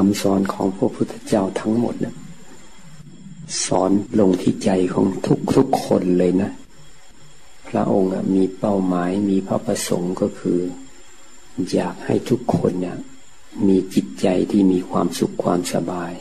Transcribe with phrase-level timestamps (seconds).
[0.00, 2.14] คำสอนของพระพุทธเจ้าทั้งหมดนะ
[3.64, 6.50] สอนลงที่ใจของทุกทุกคนเลยนะ
[7.68, 10.60] พระองค์มีเป้าหมายมีพระประสงค์ก็คือ
[11.72, 12.98] อยากให้ทุกคนเนี่ย
[13.66, 16.12] มีจิตใจที่มีความสุขความสบาย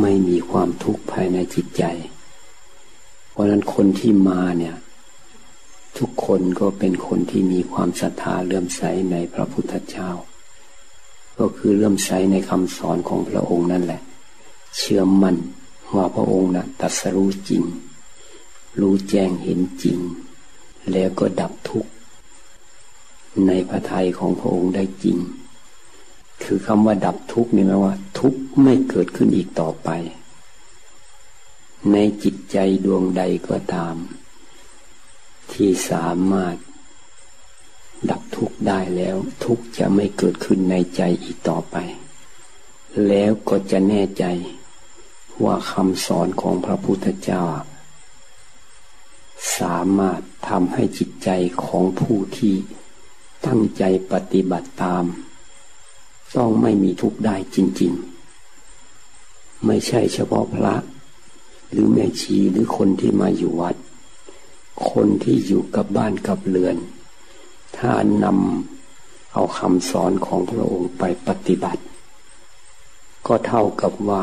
[0.00, 1.84] ไม่มีความทุกข์ภายในจิตใจ
[3.30, 4.76] เพราะนั้นคนที่มาเนี่ย
[5.98, 10.10] ทุกคนก็เป็นคนที่มีความศรัทธาเลื่อมใสในพระพุทธเจ้า
[11.40, 14.00] ก็คือเลื่มใสในคำสอนของพระองค์นั่นแหละ
[14.76, 15.36] เชื่อมั่น
[15.94, 17.62] ว่าพระองค์นะ่ะตัดสรู้จริง
[18.80, 19.98] รู้แจ้งเห็นจริง
[20.92, 21.90] แล้วก็ดับทุกข์
[23.46, 25.18] ในพระทัยของพระองค์ได้จริง
[26.42, 29.88] คือคำว่าดับทุกข์นี่หมายว่า ทุกข์ไม่เกิดขึ้นอีกต่อไป
[31.92, 33.96] ในจิตใจดวงใดก็ตาม
[35.52, 36.56] ที่สามารถ
[38.08, 41.76] ดับทุกข์ได้แล้ว ทุกข์จะไม่เกิดขึ้นในใจอีกต่อไป
[43.08, 44.24] แล้วก็จะแน่ใจ
[45.44, 47.44] ว่าคำสอนของพระพุทธเจ้า
[49.58, 51.28] สามารถทำให้จิตใจ
[51.64, 52.54] ของผู้ที่
[53.46, 55.04] ตั้งใจปฏิบัติตาม
[56.36, 57.92] ต้องไม่มีทุกข์ได้จริง
[58.78, 60.74] ๆ ไม่ใช่เฉพาะพระ
[61.70, 63.76] หรือแม่ชีหรือคนที่มาอยู่วัด
[64.90, 66.76] คนที่อยู่กับบ้านกับเรือน
[67.80, 67.92] ถ้า
[68.24, 71.82] นำเอาคำสอนของพระองค์ไปปฏิบัติ
[73.26, 74.22] ก็เท่ากับว่า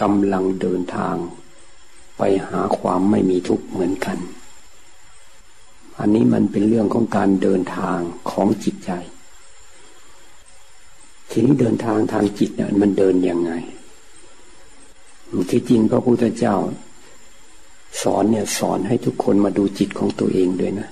[0.00, 1.16] กำลังเดินทาง
[2.18, 4.18] ไปหาความไม่มีทุกข์เหมือนกัน
[5.98, 7.98] อันนี้มันเป็นเรื่องของการเดินทาง
[8.30, 8.90] ของจิตใจ
[11.30, 13.52] ทีนี้เดินทางทางจิตเนี่ยมันเดินยังไง
[15.50, 16.56] ที่จริงพระพุทธเจ้า
[18.02, 20.88] สอนเนี่ยสอนให้ทุกคนมาดูจิตของตัวเองด้วยนะ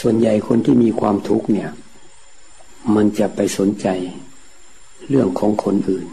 [0.00, 1.70] ส่วนใหญ่คนที่มีความทุกข์เนี่ย
[2.94, 3.88] มันจะไปสนใจ
[5.08, 6.06] เรื่องของคนอื่น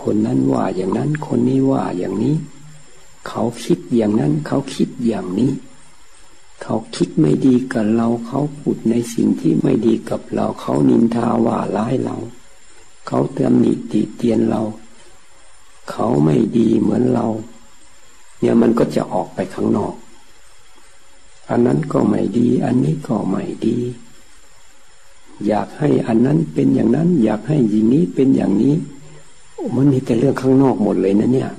[0.00, 2.36] คนนั้นว่าอย่างนั้น คนนี้ว่าอย่างนี้
[3.28, 5.52] เขาคิดอย่างนั้น เขาคิดอย่างนี้
[6.62, 12.16] เขาคิดไม่ดีกับเรา เขาพูดในสิ่งที่ไม่ดีกับเรา เขานินทาว่าร้ายเรา
[13.06, 14.62] เขาเตือนนิติเตียนเรา
[15.90, 17.26] เขาไม่ดีเหมือนเรา
[18.40, 19.94] เนี่ยมันก็จะออกไปข้างนอก
[21.50, 23.76] อันนั้นก็ไม่ดี อันนี้ก็ไม่ดี
[25.46, 28.74] อยากให้อันนั้นเป็นอย่างนั้น อยากให้อย่างนี้เป็นอย่างนี้
[29.76, 31.50] มันมีแต่เรื่องข้างนอกหมดเลยนะเนี่ย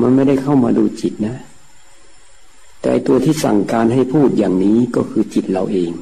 [0.00, 1.36] มันไม่ได้เข้ามาดูจิตนะ
[2.82, 5.92] แต่ตัวที่สั่งการให้พูดอย่างนี้ก็คือจิตเราเอง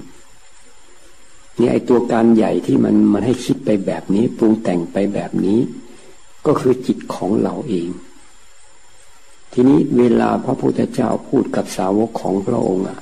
[1.57, 5.59] เนี่ยไอตัวการใหญ่ที่มันมันให้คิดไปแบบนี้ ปรุงแต่งไปแบบนี้
[6.47, 7.89] ก็คือจิตของเราเอง
[9.53, 12.99] ทีนี้เวลาพระพุทธเจ้าพูดกับสาวกของพระองค์อะ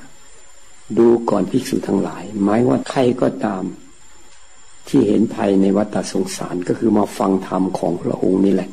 [0.98, 3.62] ดูก่อนภิกษุทั้งหลาย หมายว่าใครก็ตาม
[4.88, 8.70] ที่เห็นภัยในวัฏสงสารก็คือมาฟังธรรมของพระองค์นี่แหละ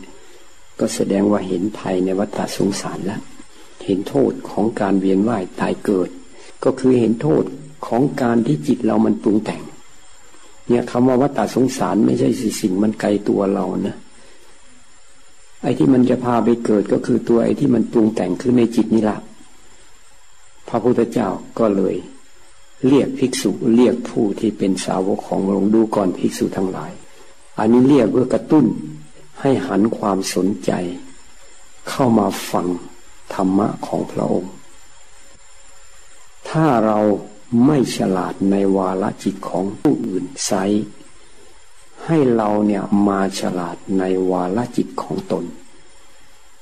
[0.80, 3.22] ก็แสดงว่าเห็นภัยในวัฏสงสารแล้ว
[3.86, 6.10] เห็นโทษของการเวียนว่ายตายเกิด
[6.64, 7.44] ก็คือเห็นโทษ
[7.88, 9.62] ของการที่จิตเรามันปรุงแต่ง
[10.68, 12.30] เนี่ยคำว่าวัฏสงสารไม่ใช่
[12.62, 13.96] สิ่งมันไกลตัวเรานะ
[15.62, 19.20] ไอ้ที่มันจะพาไปเกิดก็คือตัวไอ้ที่มันปรุงแต่งคือในจิตนี่แหละ
[20.68, 21.30] พระพุทธเจ้า
[21.60, 21.96] ก็เลย
[22.88, 26.92] เรียกภิกษุเรียกผู้ที่เป็นสาวกของหลวงดูก่อนภิกษุทั้งหลาย
[27.60, 28.66] อันนี้เรียกเพื่อกระตุ้น
[29.42, 30.72] ให้หันความสนใจ
[31.90, 32.68] เข้ามาฟัง
[33.34, 34.52] ธรรมะของพระองค์
[36.50, 37.00] ถ้าเรา
[37.66, 40.52] ไม่ฉลาดในวาลจิตของผู้อื่นไซ
[42.08, 45.44] ให้เราเนี่ยมาฉลาดในวาลจิตของตน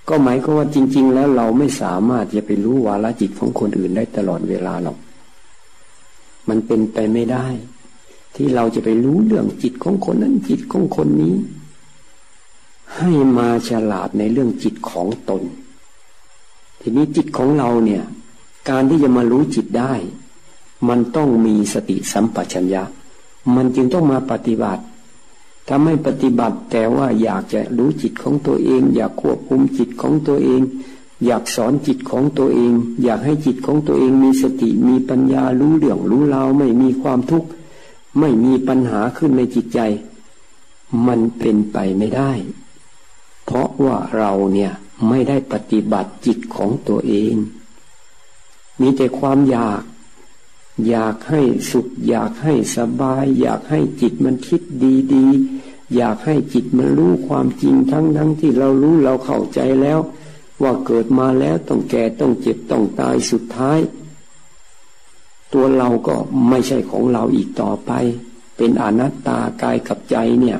[0.07, 4.97] ก็หมายก็ว่าจริง ๆ แล้วเราไม่สามารถจะไปรู้วาลจิตของคนอื่นได้ตลอดเวลาหรอก
[6.49, 7.47] มันเป็นไปไม่ได้
[8.35, 11.35] ที่เราจะไปรู้เรื่องจิตของคนนั้นจิตของคนนี้
[12.97, 15.41] ให้มาฉลาดในเรื่องจิตของตน
[16.81, 18.03] ทีนี้จิตของเราเนี่ย
[18.69, 19.93] การที่จะมารู้จิตได้
[20.89, 22.83] มันต้องมีสติสัมปชัญญะ
[23.55, 24.83] มันจึงต้องมาปฏิบัติ
[25.67, 30.61] ถ้าไม่ปฏิบัติแต่ว่าอยากจะรู้จิตของตัวเอง อยากควบคุมจิตของตัวเอง
[31.25, 32.73] อยากสอนจิตของตัวเอง
[33.03, 37.49] อยากให้จิตของตัวเองมีสติมีปัญญารู้เรื่องรู้ราวไม่มีความทุกข์
[38.19, 39.79] ไม่มีปัญหาขึ้นในจิตใจ
[41.07, 42.31] มันเป็นไปไม่ได้
[43.45, 44.71] เพราะว่าเราเนี่ย
[45.07, 47.33] ไม่ได้ปฏิบัติจิตของตัวเอง
[48.81, 49.81] มีแต่ความอยาก
[50.89, 51.41] อยากให้
[51.71, 54.61] สุข อยากให้สบาย อยากให้จิตมันคิด
[55.13, 59.99] ดีๆ อยากให้จิตมันรู้ความจริงทั้งทั้งที่เรารู้เราเข้าใจแล้ว
[60.61, 63.79] ว่าเกิดมาแล้วต้องแก่ต้องเจ็บต้องตายสุดท้าย
[65.53, 66.15] ตัวเราก็
[66.49, 67.91] ไม่ใช่ของเราอีกต่อไป
[68.57, 70.59] เป็นอนัตตากายกับใจเนี่ย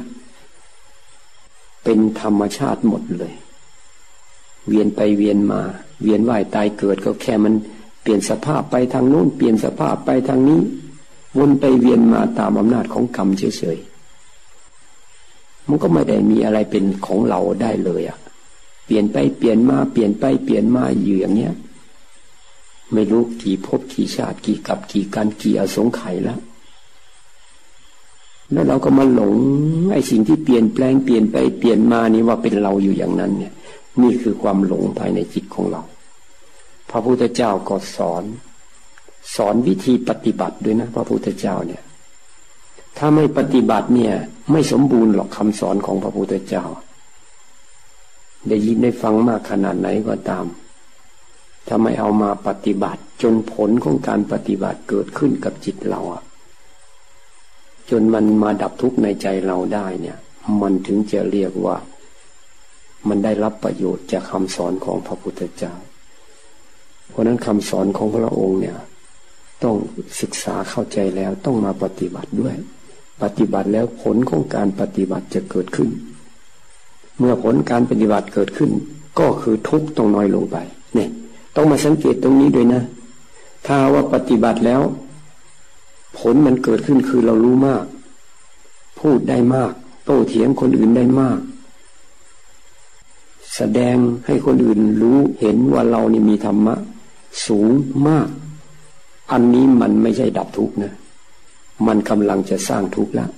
[1.83, 3.33] เป็นธรรมชาติหมดเลย
[4.67, 5.61] เวียนไปเวียนมา
[6.01, 7.53] เวียนว่ายตายเกิดก็แค่มัน
[8.05, 10.61] เปลี่ยนสภาพไปทางโน้นเปลี่ยนสภาพไปทางนี้
[11.37, 18.17] วนไปเวียนมาตามอำนาจของกรรมเฉยๆมันก็ไม่ได้มีอะไรเป็นของเราได้เลยอะ
[18.85, 21.53] เปลี่ยนไปเปลี่ยนมาเปลี่ยนไปเปลี่ยนมาอยู่อย่างเนี้ย
[22.93, 26.39] ไม่รู้กี่ภพกี่ชาติกี่กับกี่การกี่อสงไขยแล้ว
[28.51, 29.35] แล้วเราก็มาหลง
[29.91, 33.53] ไอ้สิ่งที่เปลี่ยนแปลงเปลี่ยนไปเปลี่ยนมานี่ว่าเป็นเราอยู่อย่างนั้นเนี่ย
[34.01, 35.81] นี่คือความหลงภายในจิตของเรา
[36.95, 38.23] ระพุทธเจ้าก็สอน
[39.35, 41.83] สอนวิธีปฏิบัติด้วยนะ พระพุทธเจ้าเนี่ย
[42.97, 44.13] ถ้าไม่ปฏิบัติเนี่ย
[44.51, 46.65] ไม่สมบูรณ์หรอกคำสอนของพระพุทธเจ้า
[48.47, 50.45] ได้ยินได้ฟังมากขนาดไหนก็ตาม
[51.67, 56.23] ถ้าไม่เอามาปฏิบัติ จนผลของการปฏิบัติเกิดขึ้นกับจิตเราอะ
[57.89, 60.17] จนมันมาดับทุกข์ในใจเราได้เนี่ย
[60.61, 61.75] มันถึงจะเรียกว่า
[63.07, 65.73] มันได้รับประโยชน์จากคำสอนของพระพุทธเจ้า
[67.15, 68.77] เพราะนั้นคำสอนของพระองค์เนี่ย
[69.63, 69.75] ต้อง
[70.21, 72.55] ศึกษาเข้าใจแล้วต้องมาปฏิบัติด้วย
[73.21, 75.89] ปฏิบัติแล้วผลของการปฏิบัติจะเกิดขึ้น
[77.17, 78.71] เมื่อผลการปฏิบัติเกิดขึ้น
[79.19, 80.57] ก็คือทุกข์ต้องน้อยลงไป
[80.95, 81.09] เนี่ย
[81.55, 82.81] ต้องมาสังเกตตรงนี้ด้วยนะ
[83.65, 84.81] ถ้าว่าปฏิบัติแล้ว
[86.17, 87.83] ผลมันเกิดขึ้นคือเรารู้มาก
[88.99, 89.71] พูดได้มาก
[90.05, 91.39] โต้เถียงคนอื่นได้มาก
[93.55, 93.95] แสดง
[94.25, 96.75] ให้คนอื่นรู้เห็นว่าเรานี่มีธรรมะ
[97.45, 97.69] สูง
[98.07, 98.27] มาก
[99.31, 100.93] อันนี้มันไม่ใช่ดับทุกข์นะ
[101.87, 103.29] มันกำลังจะสร้างทุกข์แล้ว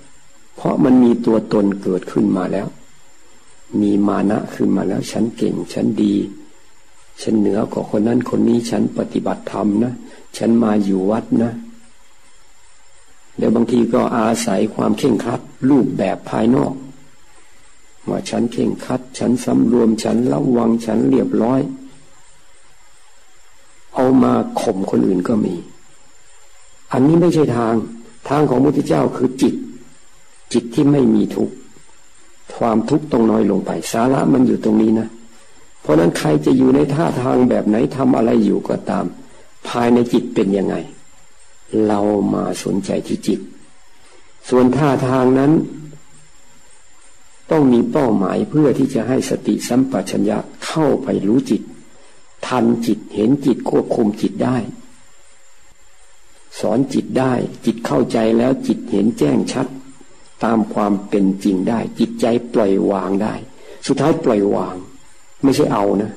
[0.55, 2.67] เพราะมันมีตัวตนเกิดขึ้นมาแล้ว
[3.81, 6.15] มีมานะขึ้นมาแล้ว ฉันเก่ง ฉันดี
[7.21, 9.94] ฉันเหนือกว่าคนนั้นคนนี้ฉันปฏิบัติธรรมนะ
[10.38, 11.51] ฉันมาอยู่วัดนะ
[13.38, 15.39] เดี๋ยวบางทีก็อาศัยความเข่งคัด
[15.69, 16.73] รูปแบบภายนอก
[18.09, 21.59] ว่าฉันเข่งคัด ฉันสำรวมฉันระวังฉันเรียบร้อย
[23.97, 25.55] เอามาข่มคนอื่นก็มี
[26.94, 27.73] อันนี้ไม่ใช่ทาง
[28.29, 29.55] ทางของพระพุทธเจ้าคือจิต
[30.53, 31.53] จิตที่ไม่มีทุกข์
[32.55, 35.07] ความทุกข์ต้องน้อยลงไป สาระมันอยู่ตรงนี้นะ
[35.81, 39.05] เพราะนั้นใครจะอยู่ในท่าทางแบบไหนทำอะไรอยู่ก็ตาม
[39.67, 40.75] ภายในจิตเป็นยังไง
[41.88, 42.00] เรา
[42.33, 43.39] มาสนใจที่จิต
[44.50, 45.51] ส่วนท่าทางนั้น
[47.51, 51.61] ต้องมีเป้าหมายเพื่อที่จะให้สติสัมปชัญญะเข้าไปรู้จิต
[52.45, 54.57] ทันจิตเห็นจิตควบคุมจิตได้
[56.60, 57.34] สอนจิตได้
[57.66, 59.68] จิตเข้าใจแล้วจิตเห็นแจ้งชัด
[60.44, 63.34] ตามความเป็นจริงได้ จิตใจปล่อยวางได้
[63.88, 64.75] สุดท้ายปล่อยวาง
[65.44, 66.12] ไม่ใช่เอานะ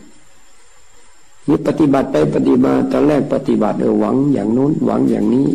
[1.49, 5.49] นี่ปฏิบัติไปปฏิบัติตอนแรกปฏิบัติเออหวังอย่างนู้นหวังอย่างนี้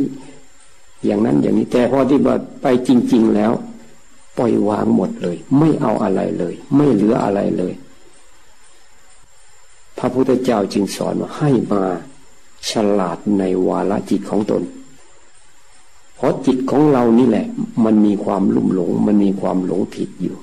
[1.05, 3.51] อย่างนั้นอย่างนี้แต่พอปฏิบัติไปจริง ๆแล้ว
[4.37, 7.73] ปล่อยวางหมดเลย ไม่เอาอะไรเลย ไม่เหลืออะไรเลย
[9.97, 11.83] พระพุทธเจ้าจึงสอนว่าให้มา
[12.69, 14.63] ฉลาดในวาระจิตของตน
[16.15, 17.45] เพราะจิตของเรานี่แหละ
[17.85, 20.35] มันมีความลุ่มหลง มันมีความหลงผิดอยู่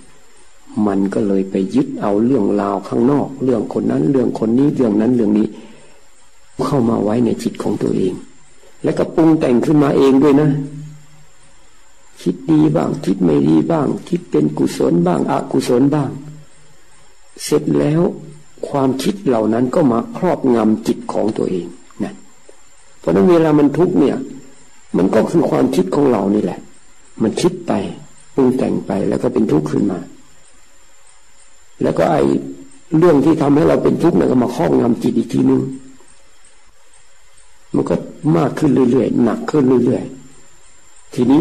[0.87, 5.47] มันก็เลยไปยึดเอาเรื่องราวข้างนอก เรื่องคนนั้นเรื่องคนนี้เรื่องนั้นเรื่องนี้
[6.65, 8.15] เข้ามาไว้ในจิตของตัวเอง
[8.83, 10.51] แล้วก็ปรุงแต่งขึ้นมาเองด้วยนะ
[12.23, 16.11] คิดดีบ้าง คิดไม่ดีบ้าง คิดเป็นกุศลบ้าง อกุศลบ้าง
[17.45, 18.03] เสร็จแล้ว
[18.69, 21.67] ความคิดเหล่านั้นก็มาครอบงำจิตของตัวเอง
[22.05, 22.13] นะ
[22.99, 24.17] เพราะนั้นเวลามันทุกเนี่ย
[24.97, 26.59] มันก็คือความคิดของเรานี่แหละ
[27.23, 27.73] มันคิดไป
[28.35, 29.99] ปรุงแต่งไปแล้วก็เป็นทุกข์ขึ้นมา
[31.83, 32.23] แล้วก็ไอ้
[32.99, 35.63] เรื่องที่ทำให้เราเป็นทุกข์เนี่ยก็มาครอบงำจิตอีกทีนึง
[37.75, 37.95] มันก็
[38.37, 41.41] มากขึ้นเรื่อยๆหนักขึ้นเรื่อยๆทีนี้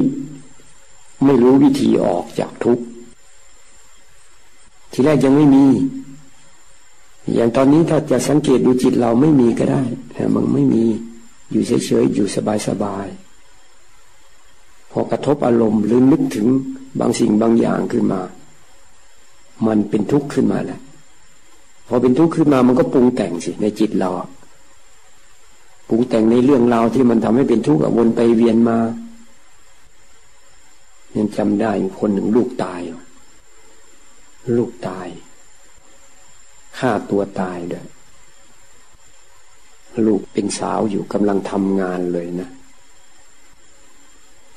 [1.25, 2.84] ไม่รู้วิธีออกจากทุกข์
[4.92, 5.66] ทีแรกยังไม่มี
[7.34, 9.82] อย่างตอนนี้ถ้าจะสังเกตดูจิตเราไม่มีก็ได้
[10.36, 10.84] มันไม่มี
[11.51, 12.28] อยู่เฉยๆอยู่
[12.68, 16.48] สบายๆพอกระทบอารมณ์หรือนึกถึง
[17.00, 18.22] บางสิ่งบางอย่างขึ้นมา
[19.68, 20.82] มันเป็นทุกข์ขึ้นมาแล้ว
[21.88, 24.10] พอเป็นทุกข์ขึ้นมามันก็ปรุงแต่งสิในจิตเรา
[25.88, 28.78] ปรุงแต่งในเรื่องราวที่มันทำให้เป็นทุกข์วนไปเวียนมา
[31.16, 32.82] ยังจำได้คนหนึ่งลูกตาย
[34.58, 35.08] ลูกตาย
[36.82, 37.86] ฆ่าตัวตายเลย
[40.06, 42.50] ลูกเป็นสาวอยู่กำลังทำงานเลยนะ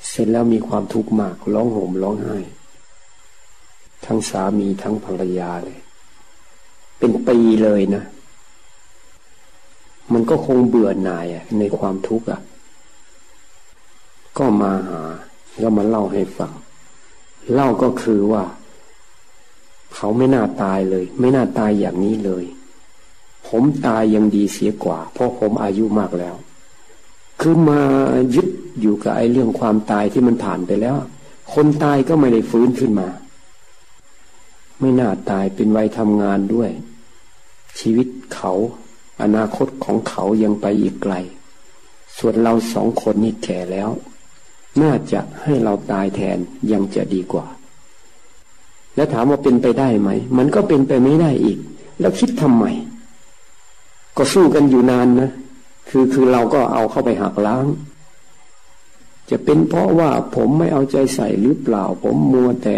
[0.07, 2.37] เสร็จแล้วมีความทุกข์มากร้องโหมร้องไห้
[4.05, 5.79] ทั้งสามีทั้งภรรยาเลย
[6.99, 8.03] เป็นปีเลยนะ
[10.13, 11.25] มันก็คงเบื่อหน่าย
[11.59, 12.41] ในความทุกข์อะ
[14.37, 15.01] ก็มาหา
[15.61, 16.51] ก็มาเล่าให้ฟัง
[17.53, 18.43] เล่าก็คือว่า
[19.95, 22.45] เขาไม่น่าตายเลย ไม่น่าตายอย่างนี้เลย
[23.47, 26.35] ผมตายยังดีเสียกว่า เพราะผมอายุมากแล้ว
[27.41, 27.81] คือมา
[28.35, 28.47] ยึด
[28.79, 30.95] อยู่กับไอ้เรื่องความตายที่มันผ่านไปแล้ว
[31.53, 33.09] คนตายก็ไม่ได้ฟื้นขึ้นมา
[34.79, 36.69] ไม่น่าตายเป็นวัยทำงานด้วย
[37.79, 38.51] ชีวิตเขา
[39.21, 41.13] อนาคตของเขายังไปอีกไกล
[42.17, 43.89] ส่วนเราสองคนนี่แก่แล้ว
[44.81, 46.37] น่าจะให้เราตายแทน
[46.71, 47.45] ยังจะดีกว่า
[48.95, 51.57] แล้วถามว่าเป็นไปได้ไหม มันก็เป็นไปไม่ได้อีก
[51.99, 52.65] แล้วคิดทำไม
[54.17, 55.31] ก็สู้กันอยู่นานนะ
[55.89, 57.65] คือคือเราก็เอาเข้าไปหักล้าง
[59.29, 62.77] จะเป็นเพราะว่าผมไม่เอาใจใส่หรือเปล่า ผมมัวแต่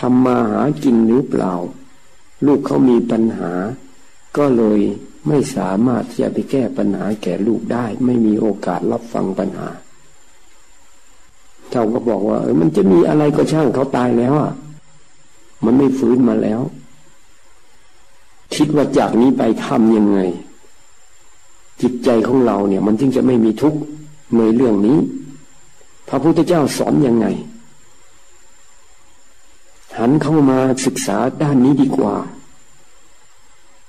[0.00, 1.52] ทำมาหากินหรือเปล่า
[2.46, 3.52] ลูกเขามีปัญหา
[4.36, 4.80] ก็เลย
[5.28, 9.68] ไม่สามารถที่จะไปแก้ปัญหาแก่ลูกได้ ไม่มีโอกาสรับฟังปัญหา
[11.70, 14.52] เจ้าก็บอกว่าเออมันจะมีอะไรก็ช่างเขาตายแล้วอะ
[15.64, 16.60] มันไม่ฟื้นมาแล้ว
[18.54, 20.20] คิดว่าจากนี้ไปทำยังไง
[21.82, 23.78] จิตใจของเราเนี่ย มันจึงจะไม่มีทุกข์
[24.36, 24.98] ในเรื่องนี้
[26.08, 27.26] พระพุทธเจ้าสอนยังไง
[29.98, 32.14] หันเข้ามาศึกษาด้านนี้ดีกว่า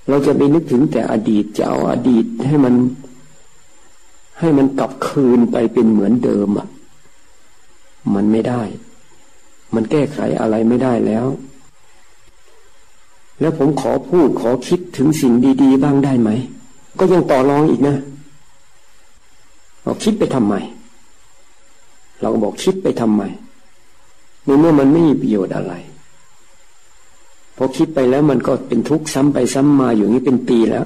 [0.08, 2.74] เราจะไปนึกถึงแต่อดีตจะเอาอดีตให้มัน
[4.40, 6.68] ให้มันกลับคืนไปเป็นเหมือนเดิมอะ
[8.14, 8.62] มันไม่ได้
[9.74, 11.26] มันแก้ไขอะไรไม่ได้แล้ว
[13.40, 16.30] แล้วผมขอพูดขอคิดถึงสิ่งดี ๆ บ้างได้ไหม
[16.98, 17.96] ก็ยังต่อรองอีกนะ
[19.82, 20.54] เราคิดไปทำไม
[22.20, 23.22] เราก็บอกคิดไปทำไม
[24.44, 25.74] ในเมื่อมันไม่มีประโยชน์อะไร
[27.56, 30.84] พอคิดไปแล้วมันก็เป็นทุกข์ซ้ำไปซ้ำมาอยู่นี้เป็นปีแล้ว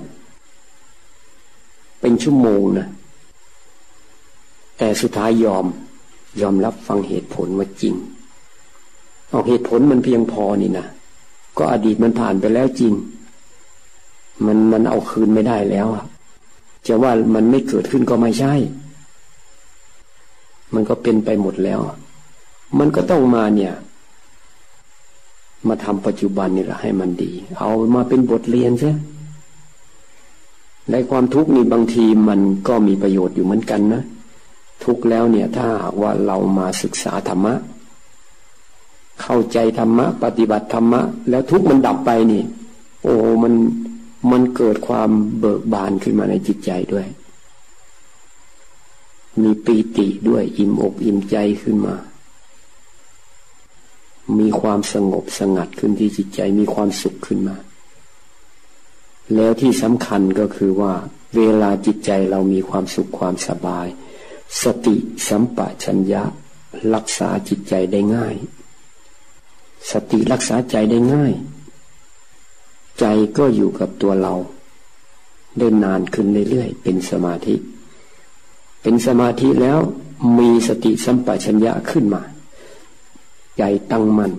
[2.00, 2.86] เป็นชั่วโมงนะ
[4.78, 5.66] แต่สุดท้ายยอม
[6.40, 7.94] ยอมรับฟังเหตุผลว่าจริง
[9.30, 10.86] เอาเหตุผลมันเพียงพอนี่นะ
[11.58, 12.92] ก็อดีตมันผ่านไปแล้วจริง
[14.46, 16.04] มันมันเอาคืนไม่ได้แล้วอะ
[16.86, 18.54] จะว่ามันไม่เกิดขึ้นก็ไม่ใช่
[20.74, 21.80] มันก็เป็นไปหมดแล้ว
[22.78, 23.74] มันก็ต้องมาเนี่ย
[25.68, 28.92] มาทำปัจจุบันนี่แหละให้มันดี เอามาเป็นบทเรียนใช่
[30.90, 34.02] ในความทุกข์นี่บางทีมันก็มีประโยชน์อยู่เหมือนกันนะ
[34.84, 35.68] ทุกแล้วเนี่ยถ้า
[36.00, 37.54] ว่าเรามาศึกษาธรรมะ
[39.22, 42.42] เข้าใจธรรมะ ปฏิบัติธรรมะ แล้วทุกมันดับไปนี่
[43.02, 43.54] โอ้มัน
[44.30, 47.06] มันเกิดความเบิกบานขึ้นมาในจิตใจด้วย
[49.42, 51.96] มีปีติด้วยอิ่มอกอิ่มใจขึ้นมา
[54.38, 57.56] มีความสงบสงัดขึ้นที่จิตใจมีความสุขขึ้นมา
[59.34, 60.94] แล้วที่สำคัญก็คือว่า
[61.36, 63.86] เวลาจิตใจเรามีความสุขความสบาย
[64.62, 64.96] สติ
[65.28, 66.22] สัมปชัญญะ
[66.94, 68.34] รักษาจิตใจได้ง่าย
[69.90, 71.32] สติรักษาใจได้ง่าย
[73.00, 73.04] ใจ
[73.38, 74.34] ก็อยู่กับตัวเรา
[75.58, 77.54] ได้นานขึ้นเรื่อยๆเป็นสมาธิ
[78.82, 79.78] เป็นสมาธิแล้ว
[80.38, 82.22] มีสติสัมปชัญญะขึ้นมา
[83.58, 84.32] ใจตั้งมัน่น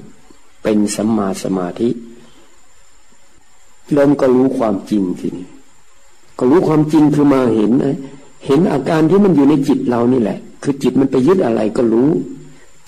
[0.64, 1.90] เป็นสัมมาสมาธิ
[3.92, 5.48] เริ่มก็รู้ความจริงทีนี้
[6.38, 7.98] ก็รู้ความจริงคือมาเห็นนะ
[8.46, 12.10] เห็นอาการที่มันอยู่ในจิตเรานี่แหละ คือจิตมันไปยึดอะไรก็รู้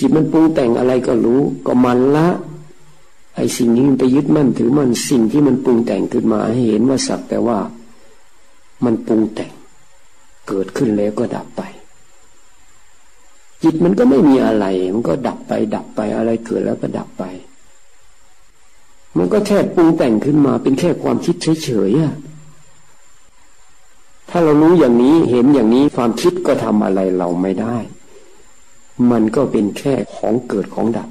[0.04, 2.28] จิตมันปรุงแต่งอะไรก็รู้ ก็มันละ
[3.36, 7.60] ไอ้สิ่งนี้มันไปยึดมั่นถือมันสิ่งที่มันปรุงแต่งขึ้นมาให้เห็นว่าสักแต่ว่า
[8.86, 9.52] มันปรุงแต่ง
[10.48, 11.62] เกิดขึ้นแล้วก็ดับไป
[13.64, 17.24] จิตมันก็ไม่มีอะไร มันก็ดับไป ดับไปอะไรเกิดแล้วก็ดับไป
[19.18, 22.14] มันก็แค่ปรุงแต่งขึ้นมาเป็นแค่ความคิดเฉยๆอะ
[24.30, 27.78] ถ้าเรารู้อย่างนี้เห็นอย่างนี้ความคิดก็ทำอะไรเราไม่ได้
[29.12, 31.10] มันก็เป็นแค่ของเกิดของดับ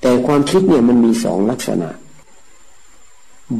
[0.00, 1.90] แต่ความคิดเนี่ยมันมีสองลักษณะ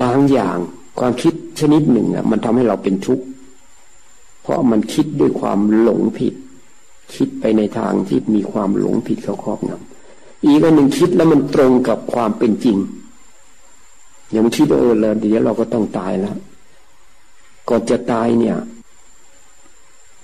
[0.03, 0.59] บางอย่าง
[0.99, 3.25] ความคิดชนิดหนึ่งอะ มันทำให้เราเป็นทุกข์
[4.43, 6.35] เพราะมันคิดด้วยความหลงผิด
[7.15, 12.77] คิดไปในทางที่มีความหลงผิดเขาครอบงำอีกอันหนึ่งคิดแล้วมันตรงกับความเป็นจริง
[14.33, 16.37] อย่างคิดว่าเออแล้วเดี๋ยวเราก็ต้องตายแล้ว
[17.69, 18.57] ก่อนจะตายเนี่ย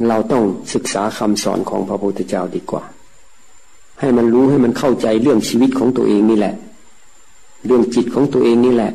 [0.08, 2.84] เราต้องศึกษาคำสอนของพระพุทธเจ้าดีกว่า
[4.00, 6.54] ให้มันรู้ให้มันเข้าใจเรื่องชีวิตของตัวเองนี่แหละ
[7.66, 8.92] เรื่องจิตของตัวเองนี่แหละ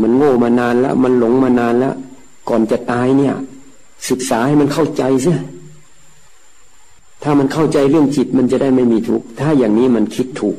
[0.00, 1.94] มันโง่มานานแล้วมันหลงมานานแล้ว
[2.48, 3.34] ก่อนจะตายเนี่ย
[4.08, 5.34] ศึกษาให้มันเข้าใจซะ
[7.22, 10.56] ถ้ามันเข้าใจเรื่องจิตมันจะได้ไม่มีทุกข์ถ้าอย่างนี้มันคิดถูก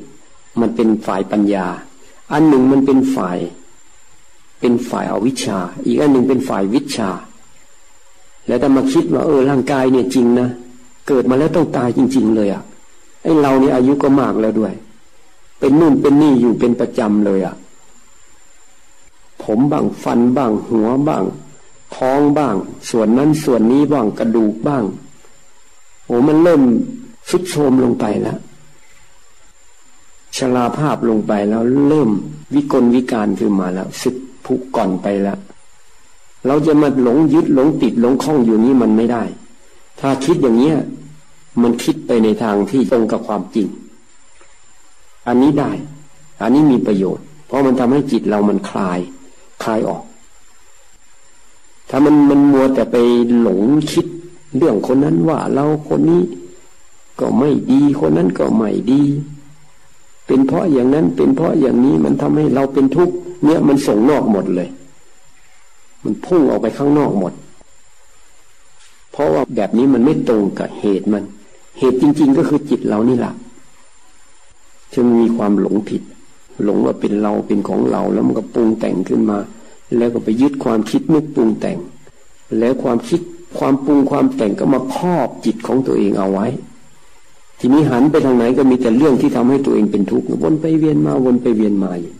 [0.61, 1.67] มันเป็นฝ่ายปัญญา
[2.31, 3.37] อันหนึ่งมันเป็นฝ่าย
[4.59, 7.09] เป็นฝ่ายอาวิชชา อีกอันหนึ่งเป็นฝ่ายวิชา
[8.47, 10.49] แล้วแต่มาคิดว่าเออร่างกายเนี่ยจริงนะ
[11.07, 12.63] เกิดมาแล้วต้องตายจริง ๆ เลยอะ่ะ
[13.23, 14.73] ไอ้เรานี่อายุก็มากแล้วด้วย
[15.59, 17.55] เป็นนู่นเป็นนี่อยู่เป็นประจำเลยอะ่ะ
[19.43, 21.23] ผมบ้างฟันบ้าง หัวบ้าง
[21.95, 22.55] ท้องบ้าง
[22.89, 24.83] ส่วนนั้นส่วนนี้บ้างกระดูกบ้าง
[26.05, 26.61] โอ้มันเริ่ม
[27.29, 28.39] ชุดโทมลงไปแล้ว
[30.37, 32.09] ชราภาพลงไปแล้วเริ่ม
[32.53, 34.15] วิกลวิการขึ้นมาแล้วสึก
[34.45, 35.37] ผุก่อนไปแล้ว
[36.47, 39.23] เราจะมาหลงยึดหลงติดหลงคล้องอยู่นี้มันไม่ได้
[39.99, 40.77] ถ้าคิดอย่างเนี้ย
[41.61, 43.67] มันคิดไปในทางที่ตรงกับความจริง
[45.27, 45.71] อันนี้ได้
[46.41, 48.99] อันนี้มีประโยชน์ เพราะมันทำให้จิตเรามันคลาย
[49.63, 50.03] คลายออก
[51.89, 52.95] ถ้ามันมันมัวแต่ไป
[53.41, 54.05] หลงคิด
[54.57, 56.21] เรื่องคนนั้นว่าเราคนนี้
[57.19, 59.01] ก็ไม่ดีคนนั้นก็ไม่ดี
[60.27, 64.69] เป็นเพราะอย่างนั้นเป็นเพราะอย่างนี้มันทำให้เราเป็นทุกข์เนี่ยมันส่งนอกหมดเลย
[66.03, 67.33] มันพุ่งออกไปข้างนอกหมด
[69.11, 71.23] เพราะว่าแบบนี้มันไม่ตรงกับเหตุมัน
[71.79, 73.33] เหตุจริง ๆ ก็คือจิตเรานี่แหละ
[74.93, 76.01] จึงมีความหลงผิด
[76.63, 79.37] หลงว่าเป็นเราเป็นของเราแล้วมันก็ปรุงแต่งขึ้นมา
[79.97, 81.77] แล้วก็ไปยึดความคิดนึกปรุงแต่ง
[82.59, 83.21] แล้วความคิด
[83.57, 86.47] ความปรุงความแต่งก็มาครอบจิตของตัวเองเอาไว้
[87.59, 92.13] ทีนี้หันไปทางไหนก็มีแต่เรื่องที่ทำให้ตัวเองเป็นทุกข์วนไปเวียนมาวนไปเวียนมาอยู่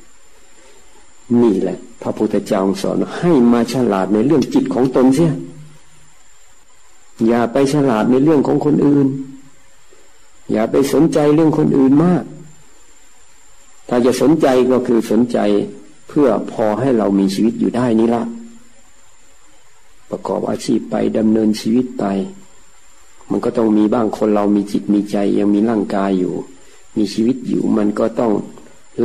[1.42, 5.34] นี่แหละ พระพุทธเจ้าสอนให้มาฉลาดในเรื่องจิตของตนเสีย
[7.28, 9.08] อย่าไปฉลาดในเรื่องของคนอื่น
[10.52, 12.24] อย่าไปสนใจเรื่องคนอื่นมาก
[13.90, 15.38] ถ้าจะสนใจก็คือสนใจ
[16.08, 18.24] เพื่อพอให้เรามีชีวิตอยู่ได้นี่ละ
[20.10, 22.06] ประกอบอาชีพไปดำเนินชีวิตไป
[23.30, 26.34] มันก็ต้องมีบ้างคนเรามีจิตมีใจ ยังมีร่างกายอยู่
[26.98, 28.34] มีชีวิตอยู่ มันก็ต้อง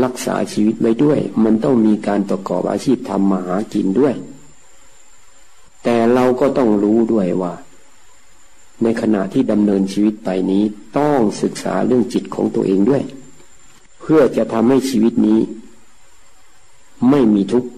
[0.05, 4.15] รักษาชีวิตไว้ด้วย มันต้องมีการประกอบอาชีพทำมาหากินด้วย
[5.85, 7.53] แต่เราก็ต้องรู้ด้วยว่า
[8.83, 10.63] ในขณะที่ดำเนินชีวิตไปนี้
[10.99, 13.03] ต้องศึกษาเรื่องจิตของตัวเองด้วย
[14.01, 15.41] เพื่อจะทำให้ชีวิตนี้
[17.11, 17.69] ไม่มีทุกข์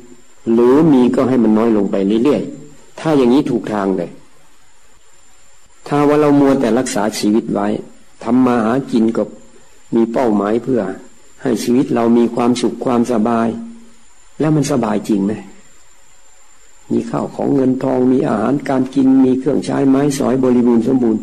[0.52, 4.10] หรือมีก็ให้มันน้อยลงไปเรื่อยๆ ถ้าอย่างนี้ถูกทางเลย
[5.86, 7.68] ถ้าว่าเรามัวแต่รักษาชีวิตไว้
[8.24, 9.28] ทำมาหากินกับ
[9.94, 10.80] มีเป้าหมายเพื่อ
[11.42, 13.48] ให้ชีวิตเรามีความสุขความสบาย
[14.40, 15.32] แล้วมันสบายจริงไหม
[16.92, 21.22] มีข้าวของเงินทองมีอาหารการกินมีเครื่องใช้ไม้สอยบริบูรณ์สมบูรณ์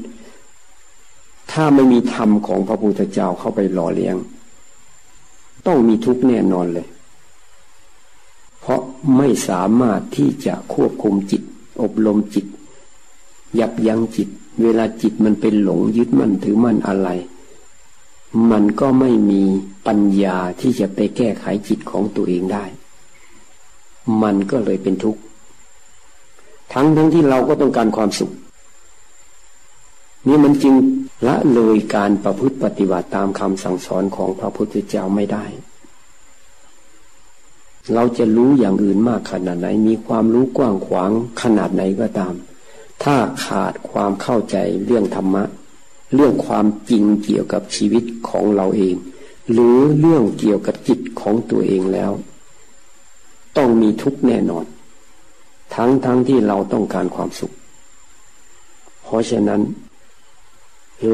[1.51, 4.15] ถ้าไม่มีธรรมของพระพุทธเจ้าเข้าไปหล่อเลี้ยง
[5.67, 6.87] ต้องมีทุกข์แน่นอนเลย
[8.59, 8.81] เพราะ
[9.17, 11.41] ไม่สามารถที่จะควบคุมจิต
[11.81, 12.45] อบรมจิต
[13.59, 14.29] ยับยั้งจิต
[14.61, 17.09] เวลาจิตมันเป็นหลงยึดมั่นถือมั่นอะไร
[18.51, 19.41] มันก็ไม่มี
[19.87, 22.65] ปัญญาที่จะไปแก้ไขจิตของตัวเองได้
[24.21, 25.21] มันก็เลยเป็นทุกข์
[26.73, 28.31] ทั้งทั้งที่เราก็ต้องการความสุข
[30.27, 30.75] นี่มันจึง
[31.27, 35.45] ละเลยการประพฤติปฏิบัติตามคำสั่งสอนของพระพุทธเจ้าไม่ได้
[37.93, 42.33] เราจะรู้อย่างอื่นมากขนาดไหน มีความรู้กว้างขวางขนาดไหนก็ตาม
[43.03, 45.43] ถ้าขาดความเข้าใจเรื่องธรรมะ
[46.15, 48.95] เรื่องความจริงเกี่ยวกับชีวิตของเราเอง
[49.51, 52.11] หรือเรื่องเกี่ยวกับจิตของตัวเองแล้ว
[53.57, 54.65] ต้องมีทุกแน่นอน
[55.75, 57.53] ทั้งทั้งที่เราต้องการความสุข
[59.03, 59.61] เพราะฉะนั้น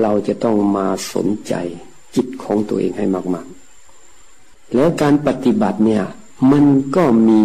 [0.02, 1.54] เราจะต้องมาสนใจ
[2.16, 3.46] จิตของตัวเองให้มาก
[4.10, 6.04] ๆ แล้วการปฏิบัติเนี่ย
[6.52, 7.44] มันก็มี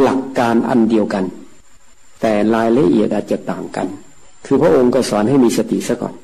[0.00, 1.24] หลักการอันเดียวกัน
[2.20, 3.86] แต่รายละเอียดอาจจะต่างกัน
[4.46, 6.14] คือพระองค์ก็สอนให้มีสติซะก่อน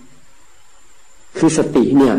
[1.38, 2.16] คือสติเนี่ย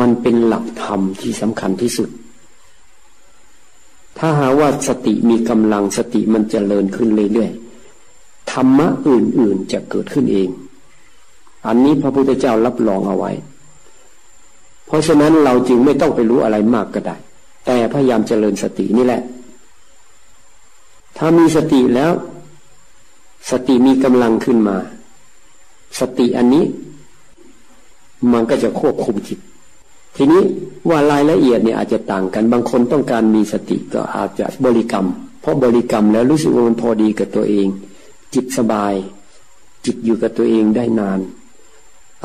[0.00, 2.08] มันเป็นหลักธรรมที่สำคัญที่สุด
[4.18, 10.48] ถ้าหาว่าสติมีกำลังสติมันจเจริญขึ้นเรื่อยๆธรรมะอื่นๆจะเกิดขึ้นเอง
[11.66, 13.32] อันนี้พระพุทธเจ้ารับรองเอาไว้
[14.86, 17.16] เพราะฉะนั้นเราจึงไม่ต้องไปรู้อะไรมากก็ได้
[17.66, 19.22] แต่พยายามเจริญสตินี่แหละ
[21.16, 22.12] ถ้ามีสติแล้ว
[23.50, 24.76] สติมีกำลังขึ้นมา
[26.00, 26.64] สติอันนี้
[28.32, 29.38] มันก็จะควบคุมจิต
[30.16, 30.42] ทีนี้
[30.88, 35.06] ว่ารายละเอียดเนี่ยอาจจะต่างกัน บางคนต้องการมีสติก็อาจจะบริกรรม
[35.40, 37.66] เพราะบริกรรมแล้วรู้สึกว่ามันพอดีกับตัวเอง
[38.34, 38.94] จิตสบาย
[39.84, 41.20] จิตอยู่กับตัวเองได้นาน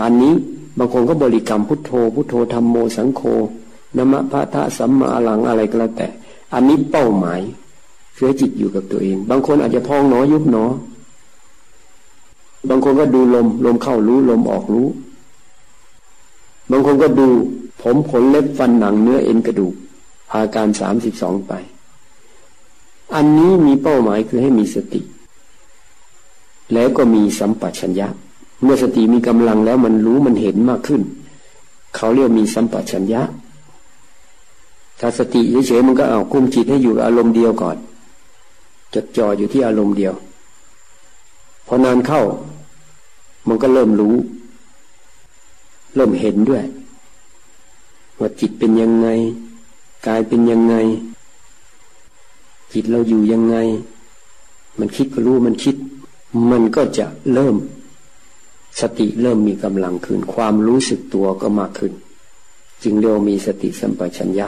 [0.02, 0.34] อันนี้
[0.78, 3.22] บางคนก็บริกรรมพุทโธ พุทโธธรรมโมสังโฆ
[3.96, 6.08] นมะพระทะสัมมาหลังอะไรก็แล้วแต่
[6.54, 7.42] อันนี้เป้าหมาย
[8.14, 10.66] เพื่อจิตอยู่กับตัวเอง บางคนอาจจะพองหนอยุบหนอ
[12.70, 14.88] บางคนก็ดูลม ลมเข้ารู้ลมออกรู้
[16.72, 17.28] บางคนก็ดู
[17.82, 19.74] ผมขนเล็บฟันหนังเนื้อเอ็นกระดูก
[20.34, 21.54] อาการสามสิบสองไป
[23.16, 25.02] อันนี้มีเป้าหมายคือให้มีสติ
[26.74, 28.08] แล้วก็มีสัมปชัญญะ
[28.64, 31.02] เมื่อสติมีกำลังแล้วมันรู้มันเห็นมากขึ้น
[31.96, 33.22] เขาเรียกมีสัมปชัญญะ
[35.00, 37.78] ถ้าสติเฉยๆมันก็เอาคุมจิตให้อยู่อารมณ์เดียวก่อน
[38.94, 40.14] จดจ่ออยู่ที่อารมณ์เดียว
[41.68, 42.22] พอนานเข้า
[43.48, 44.16] มันก็เริ่มรู้
[45.96, 46.64] เริ่มเห็นด้วย
[48.20, 49.08] ว่าจิตเป็นยังไง
[50.08, 50.76] กายเป็นยังไง
[52.74, 53.58] จิตเราอยู่ยังไง
[54.80, 55.76] มันคิดก็รู้มันคิด
[56.52, 57.56] มันก็จะเริ่ม
[58.80, 61.94] สติเริ่มมีกำลังขึ้น ความรู้สึกตัวก็มากขึ้น
[62.84, 64.48] จึงเรียกมีสติสัมปชัญญะ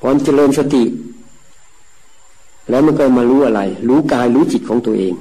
[0.00, 0.82] พอเจริญสติ
[2.68, 5.14] แล้วมันก็มารู้อะไร รู้กายรู้จิตของตัวเอง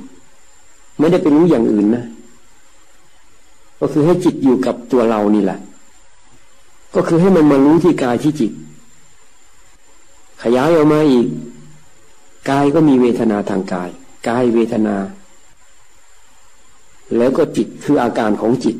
[0.98, 2.06] ไม่ได้ไปรู้อย่างอื่นนะ
[3.80, 5.60] ก็คือให้จิตอยู่กับตัวเรานี่แหละ
[6.96, 8.52] ก็คือให้มันมารู้ที่กายที่จิต
[10.44, 11.28] ขยายออกมาอีก
[12.50, 13.90] กายก็มีเวทนาทางกาย
[14.28, 14.96] กายเวทนา
[17.18, 18.76] แล้วก็จิตคืออาการของจิต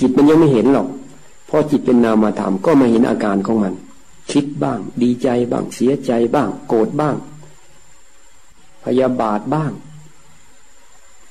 [0.00, 0.88] จิตมันยังไม่เห็นหรอก
[1.46, 3.74] เพราะจิตเป็นนามธรรมก็มาเห็นอาการของมัน
[4.32, 7.16] คิดบ้าง ดีใจบ้าง เสียใจบ้าง โกรธบ้าง
[8.84, 9.72] พยาบาทบ้าง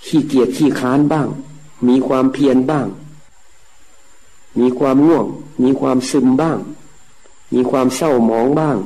[0.06, 1.28] ขี้เกียจขี้ค้านบ้าง
[1.88, 2.88] มีความเพียรบ้าง
[4.60, 5.26] มีความง่วง
[5.64, 6.58] มีความซึมบ้าง
[7.54, 8.78] มีความเศร้าหมองบ้าง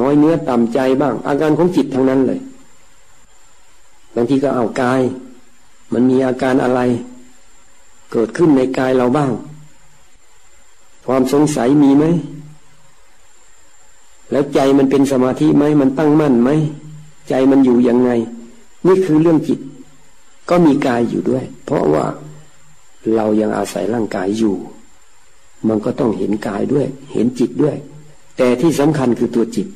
[0.00, 2.40] น้อยเนื้อต่ำใจบ้าง อาการของจิตทั้งนั้นเลย
[4.14, 5.00] บางทีก็เอากาย
[5.92, 6.80] มันมีอาการอะไร
[8.12, 9.32] เกิดขึ้นในกายเราบ้าง
[11.06, 12.04] ความสงสัยมีไหม
[14.30, 16.50] แล้วใจมันเป็นสมาธิไหม มันตั้งมั่นไหม
[17.28, 18.10] ใจมันอยู่ยังไง
[18.86, 19.58] นี่คือเรื่องจิต
[20.48, 22.04] ก็มีกายอยู่ด้วย เพราะว่า
[23.14, 24.56] เรายังอาศัยร่างกายอยู่
[25.68, 27.76] มันก็ต้องเห็นกายด้วย เห็นจิตด้วย
[28.36, 29.68] แต่ที่สำคัญคือตัวจิต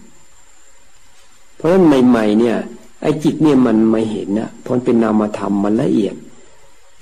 [1.56, 2.56] เพราะฉะนั้นใหม่ๆเนี่ย
[3.02, 6.14] ไอ้จิตเนี่ยมันไม่เห็นนะเพราะเป็นนามธรรมมันละเอียด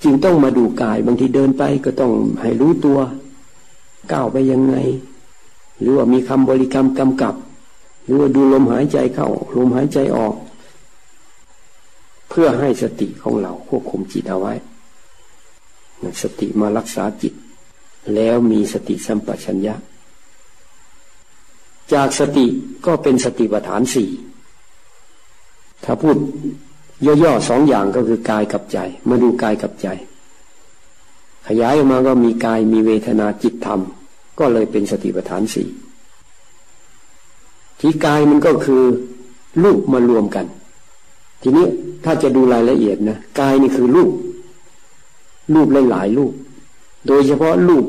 [0.03, 2.99] จึงต้องมาดูกายบางทีเดินไปก็ต้องให้รู้ตัว
[4.11, 4.75] ก้าวไปยังไง
[5.79, 7.35] หรือว่ามีคำบริกรรมกำกับ
[8.03, 10.35] หรือว่าดูลมหายใจเข้าลมหายใจออก
[12.29, 14.53] เพื่อให้สติของเราควบคุมจิตเอาไว้
[16.21, 17.33] สติมารักษาจิต
[18.15, 19.75] แล้วมีสติสัมปชัญญะ
[21.93, 22.45] จากสติ
[22.85, 24.09] ก็เป็นสติปัฏฐานสี่
[25.83, 26.17] ถ้าพูด
[27.23, 28.77] ย่อๆสองอย่างก็คือกายกับใจ
[29.09, 29.87] มาดูกายกับใจ
[31.47, 33.79] ขยายออกมาก็มีกายมีเวทนาจิตธรรม
[34.39, 35.67] ก็เลยเป็นสติปัฏฐานสี่
[37.79, 38.81] ที่กายมันก็คือ
[39.63, 40.45] รูปมารวมกัน
[41.41, 41.67] ทีนี้
[42.03, 44.09] ถ้าจะดูรายละเอียดนะกายนี่คือรูป
[45.53, 46.33] รูปหลายๆรูป
[47.07, 47.85] โดยเฉพาะรูป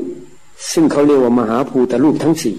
[0.71, 2.57] ซึ่งเขาเรียกว่ามหาภูตรูปทั้งสี่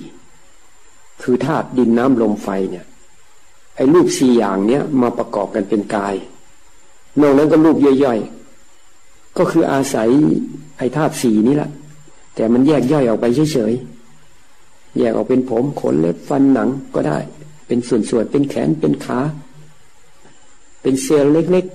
[1.23, 2.87] คือธาตุดินน้ำลมไฟเนี่ย
[3.77, 6.15] ไอ้รูปสี่อย่างเนี้ยมาประกอบกันเป็นกาย
[7.21, 10.09] นอกนั้นก็รูปย่อยๆ ก็คืออาศัย
[10.79, 11.71] ไอ้ธาตุสี่นี้แหละ
[12.35, 17.19] แต่มันแยกย่อยออกไปเฉยๆ แยกออกเป็นผมขนเล็บฟันหนังก็ได้
[17.67, 19.19] เป็นส่วนๆ เป็นแขนเป็นขา
[20.83, 21.67] เป็นเซลล์เล็ก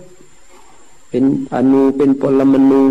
[1.12, 2.84] เป็นอนูเป็นปรมาณู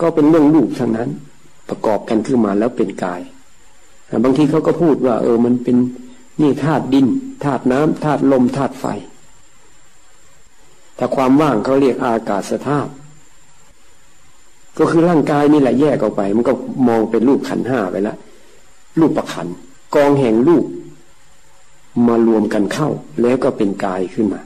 [0.00, 1.10] ก็เป็นเรื่องรูปทั้งนั้น
[1.68, 3.20] ประกอบกันขึ้นมาแล้วเป็นกาย
[4.24, 5.76] บางทีเขาก็พูดว่า เออมันเป็น
[6.40, 7.06] นี่ธาตุดิน
[7.44, 8.84] ธาตุน้ำธาตุลมธาตุไฟ
[10.96, 12.90] แต่ความว่างเขาเรียกอากาศธาตุ
[14.78, 16.52] ก็คือร่างกายนี่แหละแยกออกไป มันก็
[16.88, 18.16] มองเป็นรูปขันห้าไปแล้ว
[19.00, 19.46] รูปประขัน
[19.94, 20.64] กองแห่งรูป
[22.06, 22.88] มารวมกันเข้า
[23.22, 24.40] แล้วก็เป็นกายขึ้นมา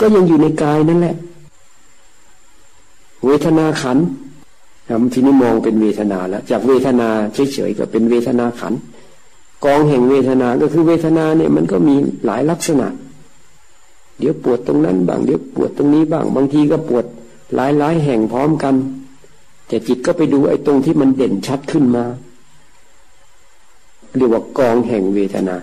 [0.00, 1.16] ก็ยังอยู่ในกายนั่นแหละ
[3.26, 3.98] เวทนาขัน
[5.12, 8.74] ทีนี้มองเป็นเวทนาแล้วจากเวทนาเฉยๆก็เป็นเวทนาขัน
[9.64, 12.86] กองแห่งเวทนาก็คือเวทนาเนี่ยมันก็มีหลายลักษณะ
[14.18, 17.04] เดี๋ยวปวดตรงนั้นบ้างเดี๋ยวปวดตรงนี้บ้าง บางทีก็ปวด
[17.54, 18.74] หลายๆแห่งพร้อมกัน
[19.68, 22.04] แต่จิตก็ไปดูไอ้ตรงที่มันเด่นชัดขึ้นมา
[24.16, 25.56] เรียกว่ากองแห่งเวทนา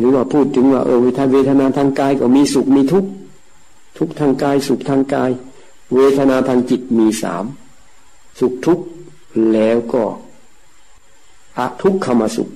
[0.00, 3.10] หรือว่าพูดถึงว่าเออเวทนาเวทนาทางกายก็มีสุขมีทุกข์
[3.98, 5.30] ทุกทางกายสุขทางกาย
[5.94, 7.44] เวทนาทางจิตมีสาม
[8.40, 8.84] สุขทุกข์
[9.52, 10.02] แล้วก็
[11.58, 12.48] อะทุกขมาสุข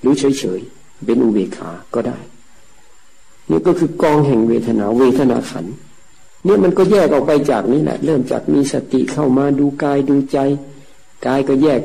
[0.00, 2.18] หรือเฉยๆเป็นอุเบกขาก็ได้
[3.50, 5.66] นี่ก็คือกองแห่งเวทนาเวทนาขัน
[6.44, 10.38] เนี่ยมันก็แยกออกไปจากนี้แหละเริ่มจากมีสติเข้ามาดูกายดูใจ
[11.26, 11.80] กายก็แยก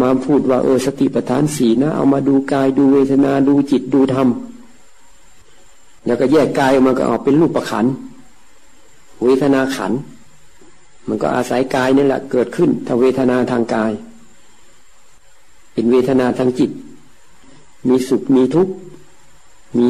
[0.00, 4.28] มาพูดว่าเออสติปัฏฐานสี่นะ เอามาดูกายดูเวทนาดูจิตดูธรรม
[6.06, 7.86] แล้วก็แยกกายออกมาก็ออกเป็นรูปประขัน
[9.24, 9.92] เวทนาขัน
[11.08, 13.92] มันก็อาศัยกายนี่แหละเกิดขึ้นถ้าเวทนาทางกาย
[15.72, 16.70] เป็นเวทนาทางจิต
[17.88, 18.72] มีสุขมีทุกข์
[19.78, 19.88] มี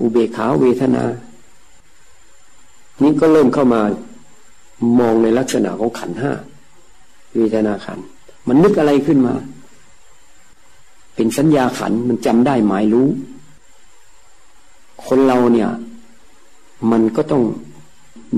[0.00, 1.04] อุเบกขาเวทนา
[3.02, 3.82] นี่ก็เริ่มเข้ามา
[4.98, 6.32] มองในลักษณะของขันห้า
[7.36, 7.98] เวทนาขัน
[8.48, 9.34] มันนึกอะไรขึ้นมา
[11.14, 13.08] เป็นสัญญาขันมันจำได้หมายรู้
[15.06, 15.68] คนเราเนี่ย
[16.90, 17.42] มันก็ต้อง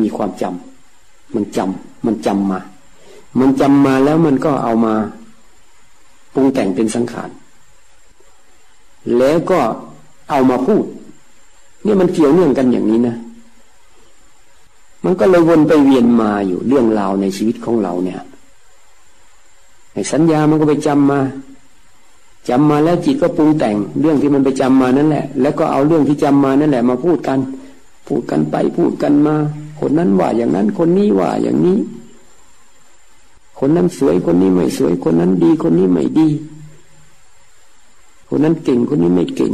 [0.00, 2.60] มีความจำมันจำมันจำมา
[3.40, 4.94] มันจำมาแล้วมันก็เอามา
[6.34, 7.30] ปรุงแต่งเป็นสังขาร
[9.18, 9.60] แล้วก็
[10.30, 10.84] เอามาพูด
[11.84, 13.16] นี่มันเกี่ยวเนื่องกันอย่างนี้นะ
[15.04, 18.20] มันก็เลยวนไปเวียนมาอยู่เรื่องราวในชีวิตของเราเนี่ย
[20.12, 21.20] สัญญามันก็ไปจำมา
[22.48, 27.38] จำมาแล้วจิตก็ปรุงแต่งเรื่องที่มันไปจำมานั่นแหละ แล้วก็เอาเรื่องที่จำมานั่นแหละ มาพูดกัน
[28.06, 29.34] พูดกันไปพูดกันมา
[29.80, 31.78] คนนั้นว่าอย่างนั้นคนนี้ว่าอย่างนี้
[33.58, 36.28] คนนั้นสวยคนนี้ไม่สวย คนนั้นดีคนนี้ไม่ดี
[38.28, 39.52] คนนั้นเก่งคนนี้ไม่เก่ง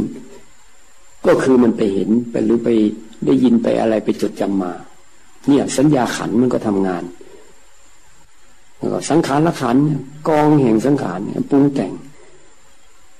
[1.25, 2.69] ก็คือมันไปเห็นไปหรือไป
[3.25, 4.71] ได้ยินไปอะไรไปจดจำมา
[5.47, 7.03] เนี่ยสัญญาขันมันก็ทำงาน
[9.09, 9.77] สังขารละขัน
[10.27, 11.91] กองแห่งสังขารปรุงแต่ง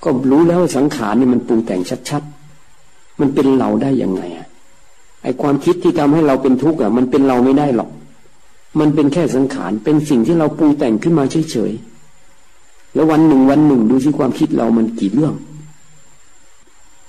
[0.04, 4.48] ก็รู้แล้วสังขารนี่มันปรุงแต่งชัดๆ มันเป็นเราได้ยังไงอะ
[5.24, 7.90] ไอความคิดที่ทำให้เราเป็นทุกข์อะ มันเป็นเราไม่ได้หรอก
[8.80, 15.34] มันเป็นแค่สังขารเป็นสิ่งที่เราปรุงแต่งขึ้นมาเฉยๆแล้ววันหนึ่งวันหนึ่งดูสิความคิดเรามันกี่เรื่อง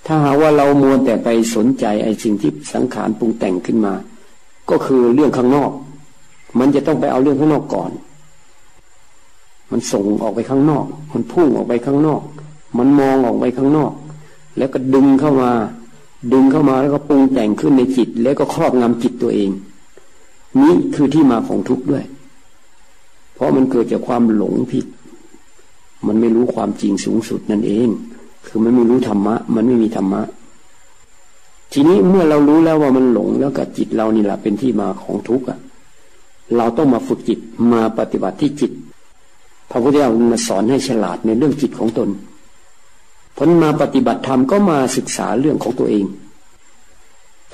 [0.07, 3.95] ถ้าหาว่าเรามัวแต่ไปสนใจไอสิ่งที่สังขารปรุงแต่งขึ้นมา
[4.71, 5.71] ก็คือเรื่องข้างนอก
[6.59, 7.91] มันจะต้องไปเอาเรื่องข้างนอกก่อน
[9.73, 12.23] มันส่งออกไปข้างนอก มันพุ่งออกไปข้างนอก
[12.79, 13.93] มันมองออกไปข้างนอก
[14.59, 15.51] แล้วก็ดึงเข้ามา
[16.33, 19.51] ดึงเข้ามาแล้วก็ปรุงแต่งขึ้นในจิต แล้วก็ครอบงำจิตตัวเอง
[20.61, 22.05] นี้คือที่มาของทุกข์ด้วย
[23.35, 24.87] เพราะมันเกิดจากความหลงผิด
[26.07, 27.89] มันไม่รู้ความจริงสูงสุดนั่นเอง
[28.47, 30.23] คือมันไม่รู้ธรรมะ มันไม่มีธรรมะ
[31.73, 35.59] ทีนี้เมื่อเรารู้แล้วว่ามันหลงแล้วกับจิตเรานี่แหละเป็นที่มาของทุกข์อะ
[36.57, 37.39] เราต้องมาฝึกจิต
[37.73, 38.73] มาปฏิบัติที่จิต
[39.73, 42.09] พระพุทธเจ้ามาสอนให้ฉลาดในเรื่องจิตของตน
[43.37, 46.05] ผลมาปฏิบัติธรรมก็มาศึกษาเรื่องของตัวเอง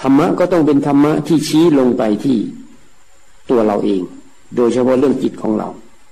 [0.01, 2.39] ธรรมะก็ต้องเป็นธรรมะที่ชี้ลงไปที่
[3.51, 4.03] ตัวเราเอง
[4.57, 5.69] โดยเฉพาะเรื่องจิตของเรา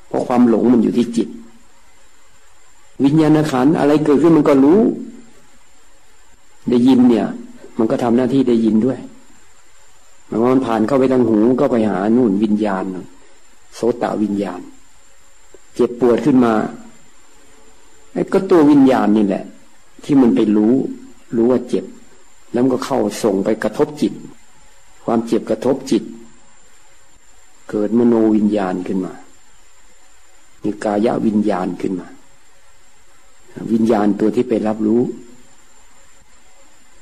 [0.08, 1.28] เพราะความหลงมันอยู่ที่จิต
[3.04, 4.80] วิญญาณขันอะไรเกิดขึ้นมันก็รู้
[6.70, 7.26] ได้ยินเนี่ย
[7.78, 8.98] มันก็ทำหน้าที่ได้ยินด้วย
[10.52, 12.84] มันผ่านเข้าไปทางหูก็ไปหานู่นวิญญาณ
[13.74, 14.60] โสตวิญญาณ
[15.76, 16.52] เจ็บปวดขึ้นมา
[18.12, 19.44] ไอ้ก็ตัววิญญาณนี่แหละ
[20.04, 20.74] ที่มันไปรู้
[21.36, 21.84] รู้ว่าเจ็บ
[22.52, 24.12] แล้วก็เข้าส่งไปกระทบจิต
[25.04, 26.02] ความเจ็บกระทบจิต
[27.70, 29.12] เกิดมโนวิญญาณขึ้นมา
[30.62, 32.08] มีกายวิญญาณขึ้นมา
[33.72, 35.02] วิญญาณตัวที่ไปรับรู้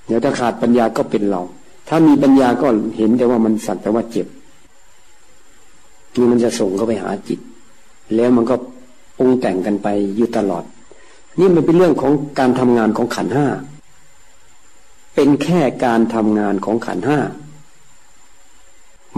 [0.07, 1.43] เดี๋ยวถ้าขาดปัญญาก็เป็นเรา
[1.89, 4.27] ถ้ามีปัญญาก็เห็นแต่ว่ามันสักแต่ว่าเจ็บ
[6.17, 7.41] นี่มันจะส่งเข้าไปหาจิต
[8.15, 8.57] แล้วมันก็
[9.19, 10.65] ปรุงแต่งกันไปอยู่ตลอด
[11.39, 13.47] นี่มันเป็นเรื่องของการทำงานของขันห้า
[15.15, 17.19] เป็นแค่การทำงานของขันห้า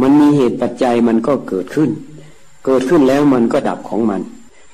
[0.01, 1.91] มันมีเหตุปัจจัยมันก็เกิดขึ้น
[2.65, 4.21] เกิดขึ้นแล้วมันก็ดับของมัน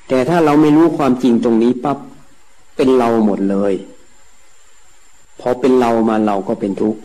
[0.09, 1.99] แต่ถ้าเราไม่รู้ความจริงตรงนี้ปั๊บ
[2.77, 3.75] เป็นเราหมดเลย
[5.41, 7.01] พอเป็นเรามาเราก็เป็นทุกข์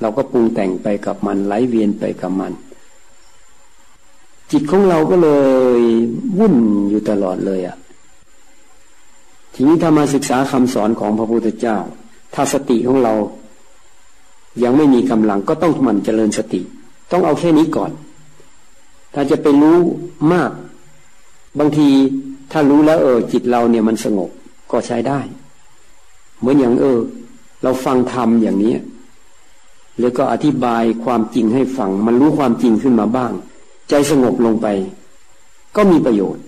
[0.00, 2.52] เราก็ปรุงแต่งไปกับมันไหลเวียนไปกับมัน
[4.52, 5.28] จิตของเราก็เล
[5.78, 5.80] ย
[6.38, 6.54] วุ่น
[6.90, 7.76] อยู่ตลอดเลยอะ่ะ
[9.54, 11.76] ทีนี้ถ้ามาศึกษาคำสอนของพระพุทธเจ้า
[12.34, 13.14] ถ้าสติของเรา
[14.62, 16.60] ยังไม่มีกำลังก็ต้องหมั่นเจริญสติ
[17.10, 17.90] ต้องเอาแค่นี้ก่อน
[19.14, 19.78] ถ้าจะไปรู้
[20.32, 20.50] มาก
[21.58, 21.88] บางที
[22.52, 24.30] ถ้ารู้แล้วเออ จิตเราเนี่ยมันสงบ
[24.70, 25.20] ก็ใช้ได้
[26.38, 26.98] เหมือนอย่างเออ
[27.62, 28.74] เราฟังธรรมอย่างนี้
[30.00, 33.32] แล้วก็อธิบายความจริงให้ฟัง มันรู้ความจริงขึ้นมาบ้าง
[33.90, 34.66] ใจสงบลงไป
[35.76, 36.42] ก็มีประโยชน์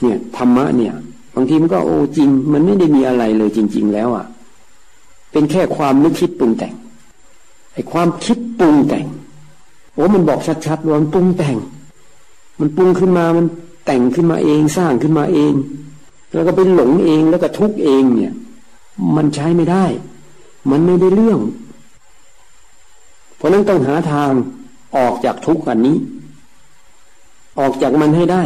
[0.00, 0.94] เนี่ยธรรมะเนี่ย
[1.34, 4.26] บางทีมันก็โอ้จริง มันไม่ได้มีอะไรเลยจริง ๆ แล้วอะ่ะ
[5.32, 6.74] เป็นแค่ความนึกคิดปรุงแต่ง
[7.72, 9.06] ไอ้ความคิดปรุงแต่ง
[9.94, 11.56] โอ้มันบอกชัดๆว่ามันปรุงแต่ง
[12.60, 13.46] มันปรุงขึ้นมามัน
[13.86, 15.52] แต่งขึ้นมาเองสร้างขึ้นมาเอง
[16.32, 18.32] แล้วก็เป็นหลงเองแล้วก็ทุกเองเนี่ย
[19.16, 19.84] มันใช้ไม่ได้
[20.70, 21.40] มันไม่ได้เรื่อง
[23.36, 24.30] เพราะนั้นต้องหาทาง
[24.96, 25.96] ออกจากทุกข์อันนี้
[27.58, 28.42] ออกจากมันให้ได้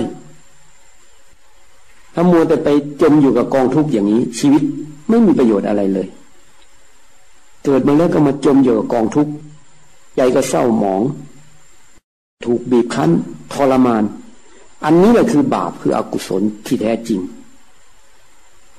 [2.15, 2.69] ถ้ามัวแต่ไป
[3.03, 4.63] จมอยู่กับกองทุกข์อย่างนี้ ชีวิต
[5.09, 6.09] ไม่มีประโยชน์อะไรเลย
[7.65, 9.33] เกิดมาแล้วก็มาจมอยู่กับกองทุกข์
[10.17, 11.03] ใจก็เศร้าหมอง
[12.45, 13.11] ถูกบีบคั้น
[13.53, 14.05] ทรมาน
[14.85, 17.21] อันนี้แหละคือบาปคืออกุศลที่แท้จริง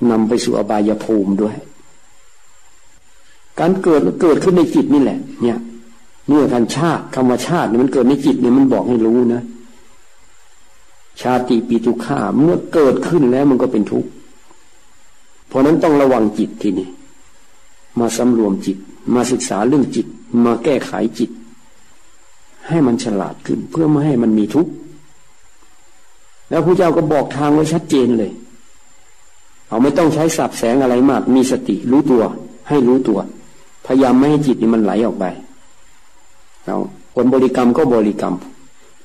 [0.09, 1.55] นำไปสู่อบายภูมิด้วย
[3.59, 5.57] การเกิดเกิดขึ้นในจิตนี่แหละ เนี่ย
[6.27, 9.41] เมื่อทันชาติคำว่าชาติเนี่ยมันเกิดในจิตเนี่ยมันบอกให้รู้นะ
[11.21, 14.09] ชาติปีตุข่าเมื่อเกิดขึ้นแล้วมันก็เป็นทุกข์
[15.47, 16.87] เพราะนั้นต้องระวังจิตทีนี้
[17.99, 18.77] มาสำรวมจิต
[19.13, 20.07] มาศึกษาเรื่องจิต
[20.45, 21.31] มาแก้ไขจิต
[22.67, 24.71] ให้มันฉลาดขึ้น เพื่อไม่ให้มันมีทุกข์
[26.49, 28.31] แล้วพระเจ้าก็บอกทางไว้ชัดเจนเลย
[29.67, 32.23] เอาไม่ต้องใช้สับแสงอะไรมาก มีสติรู้ตัว
[32.69, 33.19] ให้รู้ตัว
[33.85, 35.25] พยายามไม่ให้จิตนี่มันไหลออกไป
[36.65, 36.75] เรา
[37.15, 38.35] คนบริกรรมก็บริกรรม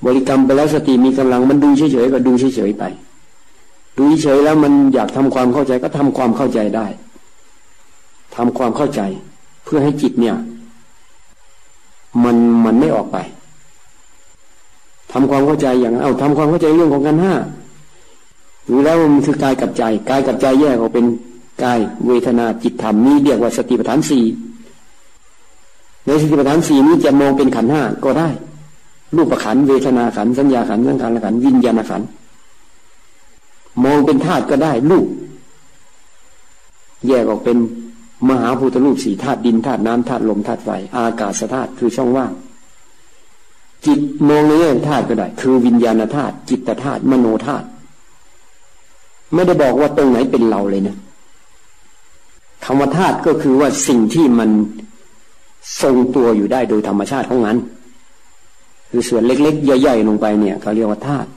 [0.05, 2.85] บริกรรมไปแล้วสติมีกำลังมันดูเฉยๆก็ดูเฉยๆไป
[3.99, 6.87] ดูเฉยแล้วมันอยากทำความเข้าใจก็ทำความเข้าใจได้
[8.37, 9.01] ทำความเข้าใจ
[9.65, 10.37] เพื่อให้จิตเนี่ย
[12.25, 13.19] มันมันไม่ออกไป
[15.13, 17.35] ทำความเข้าใจอย่างเอาทำความเข้าใจเรื่องของกันห้า
[18.69, 21.07] ดูแล้วมันคือกายกับใจกายกับใจแยกออกเป็น
[21.63, 24.25] กายเวทนาจิตธรรมนี่เรียกว่าสติปัฏฐานสี่
[26.05, 28.29] ในสติปัฏฐานสี่นี้จะมองเป็นขันห้าก็ได้
[29.17, 32.03] รูปขันเวทนาขันสัญญาขันสังขารขันวิญญาณขัน
[33.85, 35.07] มองเป็นธาตุก็ได้รูป
[37.07, 37.57] แยกออกเป็น
[38.29, 42.33] มหาภูตรูปสี่ธาตุดินธาตุน้ำธาตุลมธาตุไฟอากาศธาตุคือช่องว่าง
[43.87, 47.67] จิตมองในแง่ธาตุก็ได้ คือวิญญาณธาตุจิตธาตุมโนธาตุ
[49.35, 50.97] ไม่ได้บอกว่าตรงไหนเป็นเราเลยนะ
[52.65, 54.51] คำว่าธาตุก็คือว่าสิ่งที่มัน
[55.83, 57.57] ทรงตัวอยู่ได้โดยธรรมชาติของมัน
[58.91, 61.29] คือส่วนเล็ก ๆ ใหญ่ๆลงไปเนี่ยเขาเรียกว่าธาตุ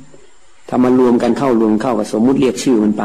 [0.69, 3.03] ถ้ามันรวมกันเข้ารวมเข้ากับสมมุติเรียกชื่อมันไป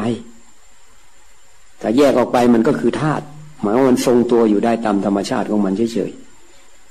[1.79, 3.25] แต่แยกออกไปมันก็คือธาตุ
[3.61, 6.11] หมายว่ามันทรงตัวอยู่ได้ตามธรรมชาติของมันเฉย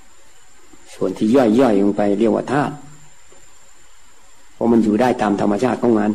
[0.07, 2.73] ๆส่วนที่ย่อยๆลงไปเรียกว่าธาตุ
[4.53, 6.11] เพราะมันอยู่ได้ตามธรรมชาติของมัน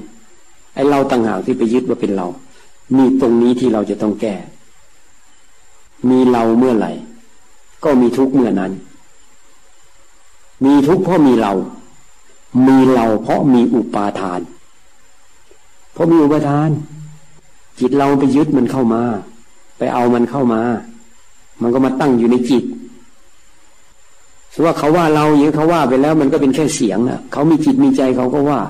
[0.74, 2.26] ไอ้เราต่างหากที่ไปยึดว่าเป็นเรา
[2.96, 4.34] มีตรงนี้ที่เราจะต้องแก้
[6.10, 6.92] มีเราเมื่อไหร่
[7.84, 8.72] ก็มีทุกเมื่อนั้น
[10.64, 11.52] มีทุกเพราะมีเรา
[12.66, 14.40] มีเราเพราะมีอุปาทาน
[15.92, 16.70] เพราะมีอุปาทาน
[17.78, 19.02] จิตเราไปยึดมันเข้ามา
[19.78, 20.62] ไปเอามันเข้ามา
[21.62, 22.64] มันก็มาตั้งอยู่ในจิต
[24.54, 28.60] สว่าเขาว่าเราอย่างเขาว่าไปแล้ว มันก็เป็นแค่เสียงนะเขามีจิตมีใจเขาก็ว่า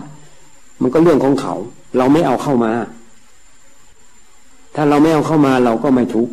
[0.83, 1.55] มันก็เรื่องของเขา
[1.97, 2.73] เราไม่เอาเข้ามา
[4.75, 6.33] ถ้าเราไม่เอาเข้ามาเราก็ไม่ทุกข์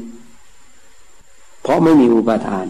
[1.62, 2.66] เพราะไม่มีอุปาทาน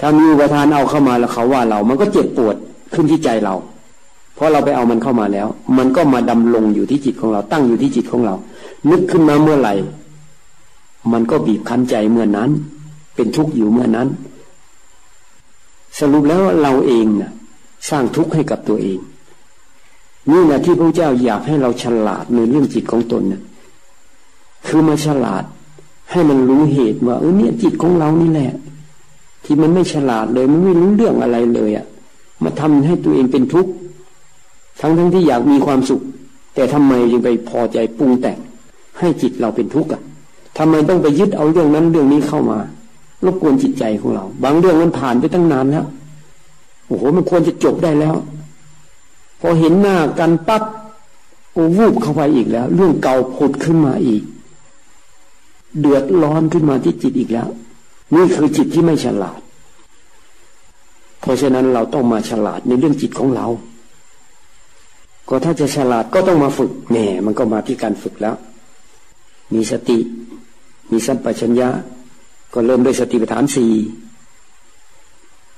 [0.00, 2.56] ถ้ามีอุปทานเอาเข้ามาแล้วเขาว่าเรา มันก็เจ็บปวด
[2.94, 3.54] ขึ้นที่ใจเรา
[4.34, 8.34] เพราะเราไปเอามันเข้ามาแล้ว มันก็มาดำลงอยู่ที่จิตของเรา ตั้งอยู่ที่จิตของเรา
[8.90, 9.74] นึกขึ้นมาเมื่อไหร่
[11.12, 12.50] มันก็บีบคั้นใจเมื่อนั้น
[13.14, 14.08] เป็นทุกข์อยู่เมื่อนั้น
[15.98, 17.32] สรุปแล้วเราเองนะ่ะ
[17.88, 18.98] สร้างทุกข์ให้กับตัวเอง
[20.30, 23.42] นี่แหละที่พระเจ้าอยากให้เราฉลาดในเรื่องจิตของตนนะ
[24.66, 25.44] คือมาฉลาด
[26.10, 28.52] ให้มันรู้เหตุว่าเออเนี่ยจิตของเรานี่แหละ
[29.44, 31.86] ที่มันไม่ฉลาดเลยมันไม่รู้เรื่องอะไรเลยอะ่ะ
[32.42, 33.70] มาทำให้ตัวเองเป็นทุกข์
[34.80, 36.02] ทั้งทั้งที่อยากมีความสุข
[36.54, 38.38] แต่ทำไมจึงไปพอใจปรุงแต่ง
[38.98, 40.02] ให้จิตเราเป็นทุกข์อะ
[40.58, 42.58] ทำไมต้องไปยึดเอาเรื่องนั้นเรื่องนี้เข้ามา
[43.26, 45.84] รบกวนจิตใจของเรา บางเรื่องมันผ่านไปตั้งนานแล้ว
[46.86, 48.14] โอ้โหมันควรจะจบได้แล้ว
[49.40, 50.62] พอเห็นหน้ากันปั๊บ
[51.52, 54.22] โอ้วูบเข้าไปอีกแล้ว เรื่องเก่าผุดขึ้นมาอีก
[55.80, 57.48] เดือดร้อนขึ้นมาที่จิตอีกแล้ว
[58.14, 59.40] นี่คือจิตที่ไม่ฉลาด
[61.20, 63.46] เพราะฉะนั้นเราต้องมาฉลาดในเรื่องจิตของเรา
[65.28, 66.96] ก็ถ้าจะฉลาดก็ต้องมาฝึกแหม
[67.26, 68.36] มันก็มาที่การฝึกแล้ว
[69.54, 69.98] มีสติ
[70.90, 71.68] มีสัมปชัญญะ
[72.54, 73.72] ก็เริ่มด้วยสติปัฏฐานสี่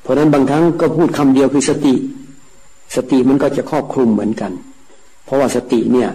[0.03, 1.95] เพราะนั้นบางครั้งก็พูดคำเดียวคือสติ
[2.97, 4.53] สติมันก็จะครอบคลุมเหมือนกัน
[5.25, 6.11] เพราะว่าสติเนี่ย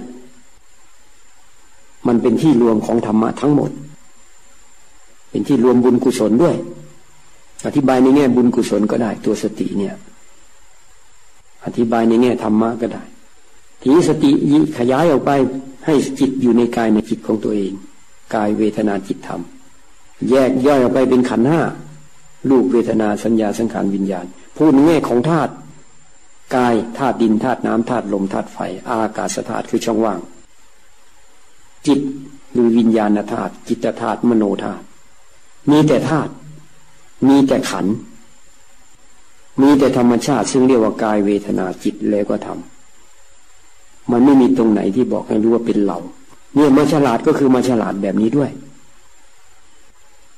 [2.08, 3.72] มันเป็นที่รวมของธรรมะทั้งหมด
[5.32, 6.56] เป็นที่รวมบุญกุศลด้วย
[7.66, 9.96] อธิบายในแง่บุญกุศลก็ได้ ตัวสติเนี่ย
[11.66, 13.04] อธิบายในแง่ธรรมะก็ได้
[13.82, 14.32] ทีนี้สติ
[14.78, 15.32] ขยายออกไป
[15.86, 17.74] ให้จิตอยู่ในกายในจิตของตัวเอง
[18.36, 19.42] กายเวทนาจิตธรรม
[20.30, 21.62] แยกย่อยออกไปเป็นขันห้า
[22.50, 24.26] ลูกเวทนาสัญญาสังขารวิญญาณ
[24.58, 25.52] พูดในแง่ของธาตุ
[26.56, 28.58] กายธาตุดินธาตุน้ำธาตุลมธาตุไฟ
[28.90, 30.20] อากาศธาตุคือช่องว่าง
[31.88, 32.00] จิต
[32.54, 34.84] หรือวิญญาณธาตุจิตธาตุมโนธาตุ
[35.70, 36.32] มีแต่ธาตุ
[37.28, 37.86] มีแต่ขัน
[39.62, 46.00] มีแต่ธรรมชาติ ซึ่งเรียกว่ากายเวทนาจิตแล้วก็ทำมันไม่มีตรงไหนที่บอกให้รู้ว่าเป็นเรา
[46.56, 48.52] เนี่ยมาฉลาดก็คือมาฉลาดแบบนี้ด้วย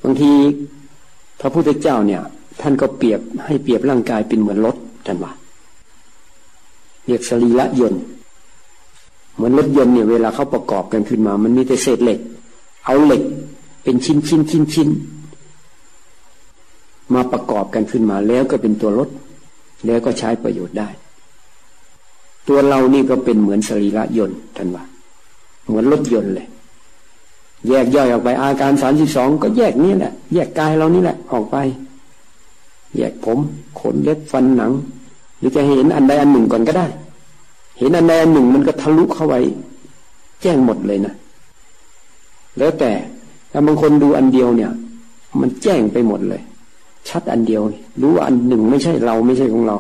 [0.04, 0.32] บางที
[1.40, 2.22] พระพุทธเจ้าเนี่ย
[2.62, 5.32] ท่านก็เปรียบให้เปรียบร่างกายเป็นเหมือนรถท่านว่า
[7.06, 8.04] เรียกสรีระยนต์
[9.36, 12.20] เหมือนรถยนต์เนี่ยเวลาเขาประกอบกันขึ้นมา มันมีแต่เศษเหล็ก
[12.86, 13.24] เอาเหล็ก
[13.84, 14.90] เป็นชิ้นชิ้นชิ้นชิ้น
[17.14, 19.10] มาประกอบกันขึ้นมาแล้วก็เป็นตัวรถ
[19.86, 20.90] แล้วก็ใช้ประโยชน์ได้
[22.48, 24.84] ตัวเรานี่ก็เป็นเหมือนสรีระยนต์ท่านว่า
[25.68, 26.48] เหมือนรถยนต์เลย
[27.70, 31.58] แยกย่อยออกไปอาการสามสิบสองก็แยกนี่แหละ แยกกายเรานี่แหละออกไป
[32.98, 33.40] แยกผม
[33.80, 34.72] ขนเล็บฟันหนัง
[35.40, 36.88] หรือจะเห็นอันใดอันหนึ่งก่อนก็ได้
[37.80, 39.36] เห็นอันใดอันหนึ่งมันก็ทะลุเข้าไป
[40.42, 41.14] แจ้งหมดเลยนะ
[42.58, 42.92] แล้วแต่
[43.54, 44.72] ถ้าบางคนดูอันเดียวเนี่ย
[45.42, 46.42] มันแจ้งไปหมดเลย
[47.10, 47.62] ชัดอันเดียว
[48.02, 49.76] รู้อันหนึ่งไม่ใช่เราไม่ใช่ของเรา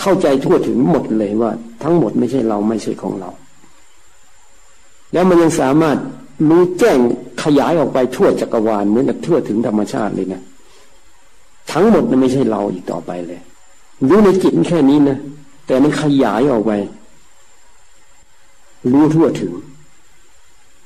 [0.00, 1.50] เข้าใจทั่วถึงหมดเลยว่า
[1.82, 3.30] ทั้งหมดไม่ใช่เราไม่ใช่ของเรา
[5.12, 5.96] แล้วมันยังสามารถ
[6.48, 6.98] รู้แจ้ง
[7.42, 10.42] ขยายออกไปทั่วจักรวาลเหมือนกับทั่วถึงธรรมชาติเลยนะ
[11.72, 13.40] ทั้งหมดมันไม่ใช่เราอีกต่อไปเลย
[14.08, 15.18] รู้ในจิตแค่นี้นะ
[15.66, 16.72] แต่มันขยายออกไป
[18.92, 19.52] รู้ทั่วถึง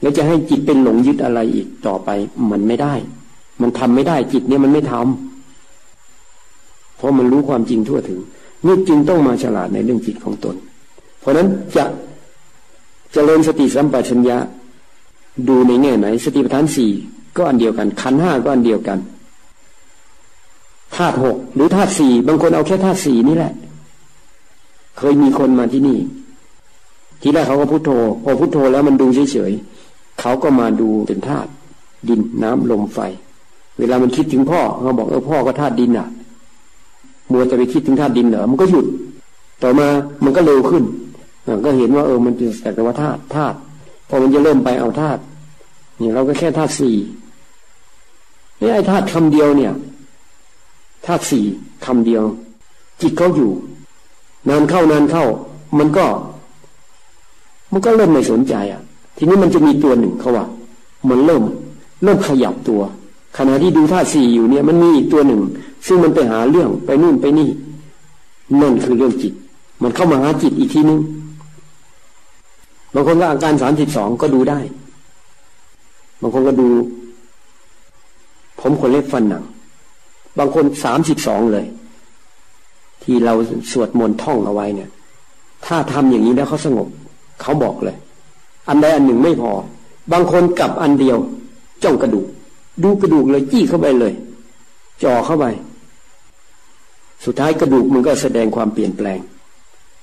[0.04, 2.08] แล้วจะให้จิตเป็นหลงยึดอะไรอีกต่อไป
[2.50, 2.94] มันไม่ได้
[3.60, 8.20] มันทำไม่ได้จิตเนี่ยมันไม่ทำเพราะมันรู้ความจริงทั่วถึง
[8.66, 10.56] นี่จึงต้องมาฉลาดในเรื่องจิตของตน
[11.20, 11.84] เพราะนั้นจะ
[13.14, 14.38] จะเจริญสติสัมปชัญญะ
[15.48, 16.90] ดูในแง่ไหน สติปัฏฐานสี่
[17.36, 18.98] ก็อันเดียวกันขันห้าก็อันเดียวกัน
[20.94, 23.52] ธาตุหกหรือธาตุสี่บางคนเอาแค่ธาตุสี่นี่แหละ
[24.98, 25.98] เคยมีคนมาที่นี่
[27.22, 27.90] ทีแรกเขาก็พุโทโธ
[28.24, 29.52] พอพุโทโธแล้วมันดูเฉย
[30.20, 31.50] เขาก็มาดูเป็นธาตุ
[32.08, 32.98] ดินน้ำลมไฟ
[33.78, 36.08] เวลามันคิดถึงพ่อเขาบอกเออพ่อก็ธาตุดินอะ
[37.30, 38.86] มัวจะไปคิดถึงธาตุดินเหรอมันก็หยุด
[39.62, 39.86] ต่อมา
[40.24, 40.84] มันก็เร็วขึ้น
[41.64, 43.56] ก็เห็นว่าเออมันเป็นแต่ว่าธาตุธาตุ
[44.08, 45.20] พอมันจะเริ่มไปเอาธาตุ
[45.98, 46.96] เนี่ยเราก็แค่ธาตุสี่
[48.60, 49.72] นี่ไอ้ธาตุคำเดียวเนี่ย
[51.06, 51.44] ธาตุสี่
[51.86, 52.22] คำเดียว
[53.00, 53.50] จิตเขาอยู่
[54.48, 55.24] นานเข้านานเข้า
[55.78, 56.06] มันก็
[57.72, 58.82] มันก็เริ่มไม่สนใจอะ
[59.16, 60.46] ทีนี้มันจะมีตัวหนึ่งเขาว่า
[61.08, 61.42] มันเริ่ม
[62.04, 62.82] เริ่มขยับตัว
[63.36, 65.40] ขณะที่ดูท่าสี่อยู่เนี่ย มันมีอีกตัวหนึ่ง
[65.86, 67.48] ซึ่งมันไปหาเรื่องไปนู่นไปนี่
[68.60, 69.32] นั่นคือเรื่องจิต
[69.82, 71.00] มันเข้ามาหาจิตอีกทีนึง
[72.94, 74.58] บางคนก็อาการสามสิบสองก็ดูได้
[76.20, 76.68] บางคนก็ดู
[78.60, 79.44] ผมขนเล็บฟันหนัง
[80.38, 81.66] บางคนสามสิบสองเลย
[83.02, 83.34] ที่เรา
[83.70, 84.90] สวดมนต์ท่องเอาไว้เนี่ย
[85.66, 86.88] ถ้าทำอย่างนี้แล้วเขาสงบ
[87.42, 87.96] เขาบอกเลย
[88.68, 89.52] อันใดอันหนึ่งไม่พอ
[90.12, 91.18] บางคนกลับอันเดียว
[91.82, 92.26] จ้องกระดูก
[92.82, 94.12] ดูกระดูกเลยจี้เข้าไปเลย
[95.02, 95.46] จ่อเข้าไป
[97.24, 99.18] สุดท้ายกระดูกมันก็แสดงความเปลี่ยนแปลง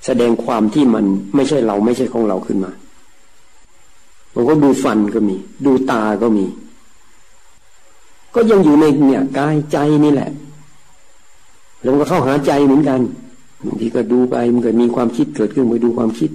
[0.05, 1.05] แสดงความที่มัน
[1.35, 2.71] ไม่ใช่เราไม่ใช่ของเราขึ้นมา
[4.33, 5.35] บางคนดูฟันก็มี
[5.65, 6.45] ดูตาก็มี
[8.35, 10.29] ก็ยังอยู่ในเนี่ยกายใจนี่แหละ
[11.81, 12.99] แล้วก็เข้าหาใจเหมือนกัน
[13.65, 16.29] บางทีก็ดูไปมันก็มีความคิดเกิดขึ้นไปดูความคิด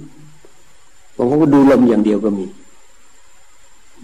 [1.17, 2.45] บางคนก็ดูลมอย่างเดียวก็มี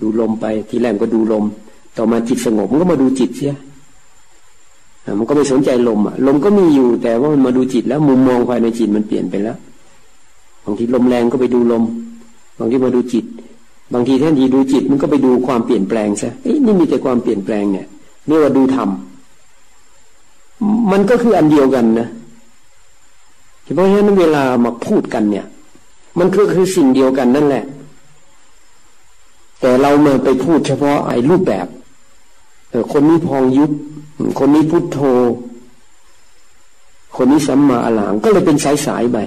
[0.01, 1.43] ดูลมไปทีแรกก็ดูลม
[1.97, 3.53] ต่อมาจิตสงบมันก็มาดูจิตเสีย
[5.19, 9.57] มันก็ไม่สนใจลมอะ ลมก็มีอยู่ แต่ว่ามันมาดูจิตแล้ว มุมมองภายในจิตมันเปลี่ยนไปแล้ว
[10.65, 11.83] บางทีลมแรงก็ไปดูลม
[12.59, 13.25] บางทีมาดูจิต
[13.93, 17.87] บางทีแทนที่ดูจิตมันก็ไปดูความเปลี่ยนแปลงซะเอ้นี่มีแต่ความเปลี่ยนแปลงเนี่ย
[18.27, 18.89] เรียกว่าดูธรรม
[20.91, 22.07] มันก็คืออันเดียวกันนะ
[23.73, 25.45] เพราะฉะนั้นเวลามาพูดกันเนี่ย
[26.19, 27.65] มันคือคือสิ่งเดียวกันนั่นแหละ
[29.59, 31.67] แต่เราเมื่อไปพูดเฉพาะไอ้รูปแบบ
[32.69, 33.71] เออคนนี้พองยุบ
[34.39, 34.99] คนนี้พุทโธ
[37.17, 39.17] คนนี้สัมมาอรหังก็เลยเป็นสายสายไป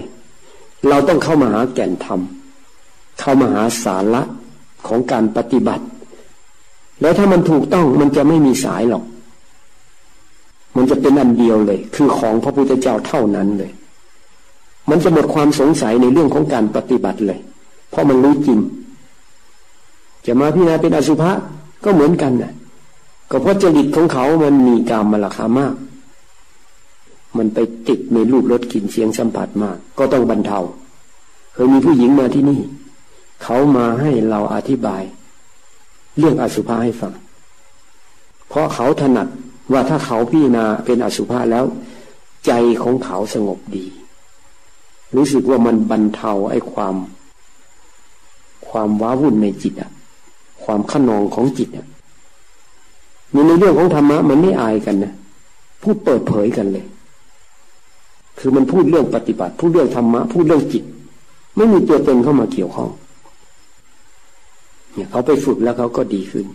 [0.89, 2.21] เราต้องเข้ามาหาแก่นธรรม
[3.21, 4.23] เข้ามาหาสาระ
[4.87, 5.85] ของการปฏิบัติ
[7.01, 9.05] แล้วถ้ามันถูกต้องมันจะไม่มีสายหรอก
[10.77, 13.73] มันจะเป็นอันเดียวเลย คือของพระพุทธเจ้าเท่านั้นเลย
[14.91, 17.41] มันจะหมดความสงสัยในเรื่องของการปฏิบัติเลย
[17.91, 18.59] เพราะมันรู้จริง
[20.27, 21.31] จะมาพิจารณาเป็นอสุภะ
[21.85, 22.53] ก็เหมือนกันนะ
[23.31, 25.75] ก็เพราะจริตของเขามันมีกามมาราคามาก
[27.37, 27.59] มันไป
[27.89, 30.59] ติดในรูปรสกลิ่นเสียงสัมผัสมาก ก็ต้องบรรเทา
[31.53, 32.61] เคยมีผู้หญิงมาที่นี่
[33.43, 35.03] เขามาให้เราอธิบาย
[36.19, 37.13] เรื่องอสุภะให้ฟัง
[38.49, 39.29] เพราะเขาถนัด
[39.73, 41.65] ว่าถ้าเขาพิจารณาเป็นอสุภะแล้ว
[42.47, 43.87] ใจของเขาสงบดี
[45.15, 46.95] รู้สึกว่ามันบรรเทาไอ้ความ
[48.69, 49.91] ความว้าวุ่นในจิตอะ
[50.65, 51.87] ความขนองของจิตอะ
[53.35, 55.13] มีในเรื่องของธรรมะมันไม่อายกันนะ
[55.83, 56.85] พูดเปิดเผยกันเลย
[58.39, 60.85] คือมันพูดเรื่องปฏิบัติ พูดเรื่องธรรมะ พูดเรื่องจิต
[61.57, 62.91] ไม่มีตัวตนเข้ามาเกี่ยวข้อง
[64.95, 66.47] เนี่ยเขาไปฝึกแล้วเขาก็ดีขึ้น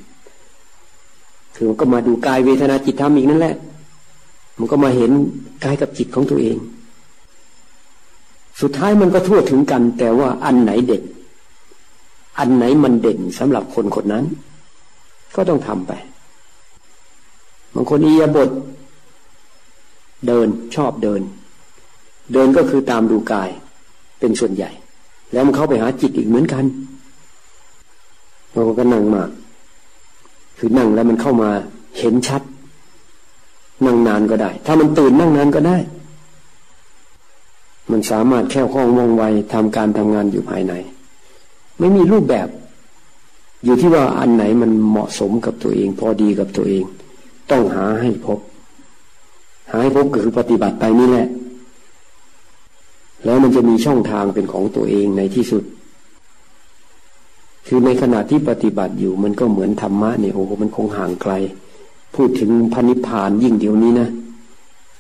[1.56, 3.56] คือมันก็มาดูกายเวทนาจิตธรรมอีกนั่นแหละ
[4.60, 5.12] มันก็มาเห็น
[5.64, 6.58] กายกับจิตของตัวเอง
[8.62, 11.04] สุดท้ายมันก็ทั่วถึงกัน แต่ว่าอันไหนเด่น
[12.40, 14.26] อันไหนมันเด่นสำหรับคนคนนั้น
[15.36, 15.92] ก็ต้องทำไป
[17.74, 18.50] บางคนอียบท
[20.28, 21.22] เดินชอบเดิน
[22.34, 23.50] เดินก็คือตามดูกาย
[24.20, 24.70] เป็นส่วนใหญ่
[25.32, 26.66] แล้วมันเข้าไปหาจิตอีกเหมือนกัน
[28.54, 29.30] เราก็นั่งมาก
[30.58, 31.50] คือนั่งแล้วมันเข้ามา
[32.00, 32.42] เห็นชัด
[33.86, 35.78] นั่งนานก็ได้ ถ้ามันตื่นนั่งนานก็ได้
[37.92, 39.24] มันสามารถแค่ห้องว่องไว
[39.54, 40.74] ทำการทำงานอยู่ภายใน
[41.80, 42.48] ไม่มีรูปแบบ
[43.64, 46.84] อยู่ที่ว่าอันไหนมันเหมาะสมกับตัวเอง พอดีกับตัวเอง
[47.52, 48.40] ต้องหาให้พบ
[49.72, 51.28] หาให้พบก็คือปฏิบัติไปนี่แหละ
[53.26, 55.64] แล้วมันจะมีช่องทางเป็นของตัวเองในที่สุด
[57.68, 61.34] คือในขณะที่ปฏิบัติอยู่มันก็เหมือนธรรมะเนี่ยโอ้โหมันคงห่างไกล
[62.16, 64.10] พูดถึงพระนิพพานยิ่งเดี๋ยวนี้นะ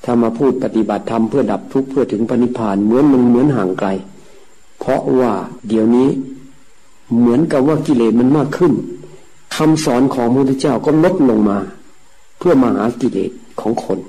[0.04, 3.89] ถ้ามาพูดปฏิบัติธรรมเพื่อดับทุกข์เพื่อถึงพระนิพานเหมือนมันเหมือนห่างไกล
[4.80, 5.32] เพราะว่า
[5.68, 6.10] เดี๋ยวนี้
[7.20, 8.74] เหมือนกับว่ากิเลสมันมากขึ้น
[9.56, 11.58] คำสอนของพระพุทธเจ้าก็ลดลงมา
[12.38, 13.32] เพื่อมาหากิเลส
[13.62, 13.99] ของคน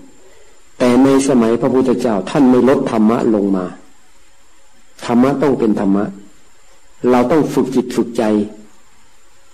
[0.79, 3.65] แต่ในสมัยพระพุทธเจ้าท่านไม่ลดธรรมะลงมา
[5.05, 6.05] ธรรมะต้องเป็นธรรมะ
[7.11, 8.23] เราต้องฝึกจิตฝึกใจ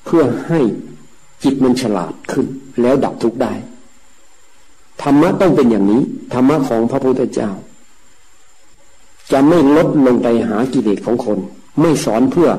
[0.04, 0.60] เพื่อให้
[1.42, 2.46] จิตมันฉลาดขึ้น
[2.80, 3.52] แล้วดับทุกข์ได้
[5.02, 7.50] ธรรมะต้องเป็นอย่างนี้ ธรรมะของพระพุทธเจ้า
[9.32, 11.38] จะไม่ลดลงไปหากิเลสของคน
[11.80, 12.50] ไม่สอนเพื่อ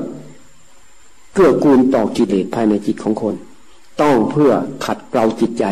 [1.34, 3.34] เกื้อกูลต่อกิเลสภายในจิตของคน
[4.00, 4.50] ต้องเพื่อ
[4.84, 5.64] ขัดเกลาจิตใจ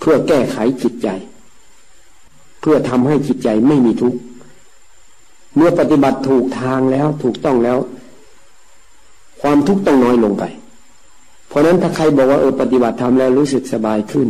[0.00, 1.08] เพื่อแก้ไขจิตใจ
[2.60, 4.18] เพื่อทำให้จิตใจไม่มีทุกข์
[5.56, 7.78] เมื่อปฏิบัติถูกทางแล้วถูกต้องแล้ว
[9.40, 10.44] ความทุกข์ต้องน้อยลงไป
[11.48, 14.28] เพราะนั้นถ้าใครบอกว่าเออปฏิบัติทำแล้วรู้สึกสบายขึ้น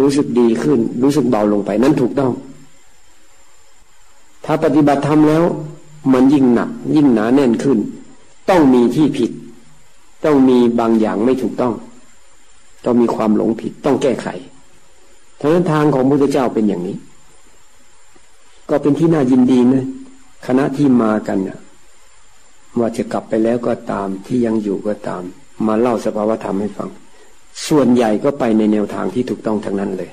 [0.00, 2.32] รู้สึกดีขึ้น รู้สึกเบาลงไปนั้นถูกต้อง
[4.44, 5.44] ถ้าปฏิบัติทำแล้ว
[6.12, 7.78] มันยิ่งหนัก ยิ่งหนาแน่นขึ้น
[8.50, 9.30] ต้องมีที่ผิด
[10.24, 11.74] ต้องมีบางอย่างไม่ถูกต้อง
[12.84, 14.26] ต้องมีความหลงผิดต้องแก้ไข
[15.40, 16.96] ทั้งนั้นทางของพระพุทธเจ้าเป็นอย่างนี้
[18.70, 19.86] ก็เป็นที่น่ายินดีนะ
[20.46, 21.58] คณะที่มากันเนี่ย
[22.78, 25.22] ว่าจะกลับไปแล้วก็ตามที่ยังอยู่ก็ตาม
[25.66, 26.88] มาเล่าสภาวธรรมให้ฟัง
[27.68, 30.10] ส่วนใหญ่ก็ไปในแนวทางที่ถูกต้องทั้งนั้นเลย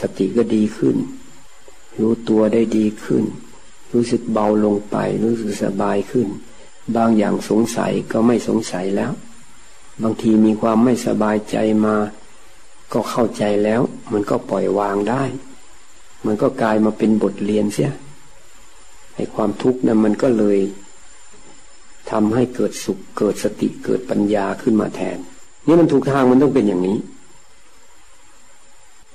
[0.00, 0.96] สติก็ดีขึ้น
[2.00, 3.24] รู้ตัวได้ดีขึ้น
[3.92, 6.28] รู้สึกเบาลงไป รู้สึกสบายขึ้น
[6.96, 9.12] บางอย่างสงสัยก็ไม่สงสัยแล้ว
[10.02, 11.56] บางทีมีความไม่สบายใจ
[11.86, 11.96] มา
[12.92, 13.80] ก็เข้าใจแล้ว
[14.12, 15.22] มันก็ปล่อยวางได้
[16.26, 17.92] มันก็กลายมาเป็นบทเรียนเสีย
[19.14, 20.58] ไอ้ความทุกข์นั้นมันก็เลย
[22.10, 25.18] ทำให้เกิดสุขเกิดสติเกิดปัญญาขึ้นมาแทน
[25.66, 26.98] นี่มันถูกทางมันต้องเป็นอย่างนี้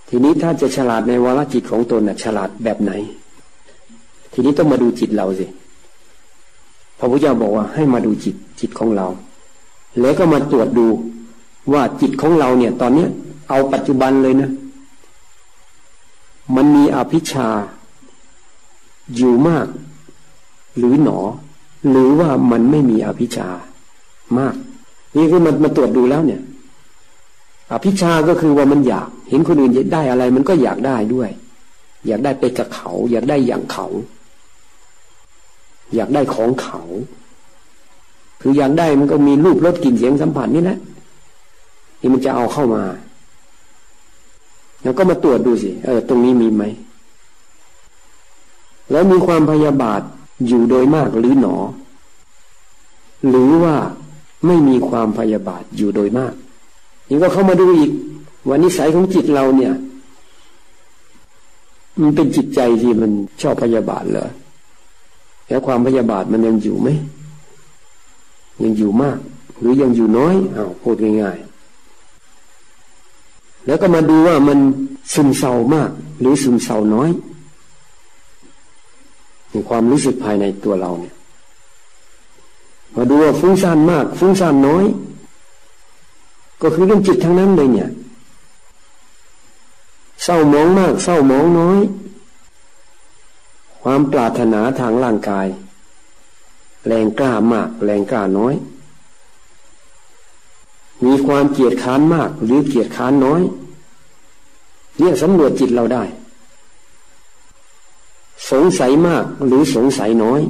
[0.09, 2.91] ทีนี้ถ้าจะฉลาดในวาระจิตของตนน่ะฉลาดแบบไหน
[4.33, 5.45] ทีนี้ต้องมาดูจิตเราสิ
[6.99, 9.07] พระพุทธเจ้าบอกว่าให้มาดูจิตจิตของเรา
[10.01, 10.87] แล้วก็มาตรวจดู
[11.73, 13.09] ว่าจิตของเราเนี่ย ตอนเนี้ย
[13.49, 14.49] เอาปัจจุบันเลยนะ
[16.55, 17.47] มันมีอภิชา
[19.15, 19.67] อยู่มาก
[20.77, 21.19] หรือหนอ
[21.89, 23.47] หรือว่ามันไม่มีอภิชา
[24.37, 24.55] มาก
[25.17, 26.41] นี่คือมันมาตรวจดูแล้วเนี่ย
[27.71, 31.29] อภิชาก็คือว่ามันอยาก เห็นคนอื่นได้อะไร มันก็อยากได้ด้วย
[32.07, 33.87] อยากได้ไปกับเขา อยากได้อย่างเขา
[35.95, 36.81] อยากได้ของเขา
[38.41, 40.77] คืออยากได้มันก็มีรูปรสกลิ่นเสียงสัมผัสนี่แหละ
[41.99, 42.83] ที่มันจะเอาเข้ามา
[44.83, 46.63] แล้วก็มาตรวจดูสิ เออ ตรงนี้มีไหม
[48.91, 50.01] แล้วมีความพยาบาท
[50.47, 51.55] อยู่โดยมากหรือหนอ
[53.29, 53.75] หรือว่า
[54.45, 56.33] ไม่มีความพยาบาทอยู่โดยมาก
[57.09, 57.91] นี่ก็เข้ามาดูอีก
[58.47, 59.73] ว่านิสัยของจิตเราเนี่ย
[62.01, 63.11] มันเป็นจิตใจที่มัน
[63.41, 64.29] ชอบพยาบาทเหรอ
[65.47, 66.89] แล้วความพยาบาทมันยังอยู่ไหม
[68.63, 69.17] ยังอยู่มาก
[69.59, 71.51] หรือยังอยู่น้อยอา้าวพูดง่ายๆ
[73.65, 74.59] แล้วก็มาดูว่ามัน
[75.13, 75.89] ซึมเศร้ามาก
[76.19, 77.09] หรือซึมเศร้าน้อย
[79.51, 81.15] ในความรู้สึกภายในตัวเราเนี่ย
[82.95, 84.85] มาดูว่าฟุ้งซ่านมาก ฟุ้งซ่านน้อย
[86.61, 87.89] ก็คือเรื่องจิตทั้งนั้นเลยเนี่ย
[90.23, 91.79] เศร้ามองมาก เศร้ามองน้อย
[93.83, 95.47] ความปรารถนาทางร่างกาย
[96.87, 98.53] แรงกล้ามาก แรงกล้าน้อย
[101.05, 103.41] มีความเกียดค้านมาก หรือเกียดค้านน้อย
[104.99, 106.03] เนี่ยสำรวจจิตเราได้
[108.51, 110.41] สงสัยมากหรือสงสัยน้อย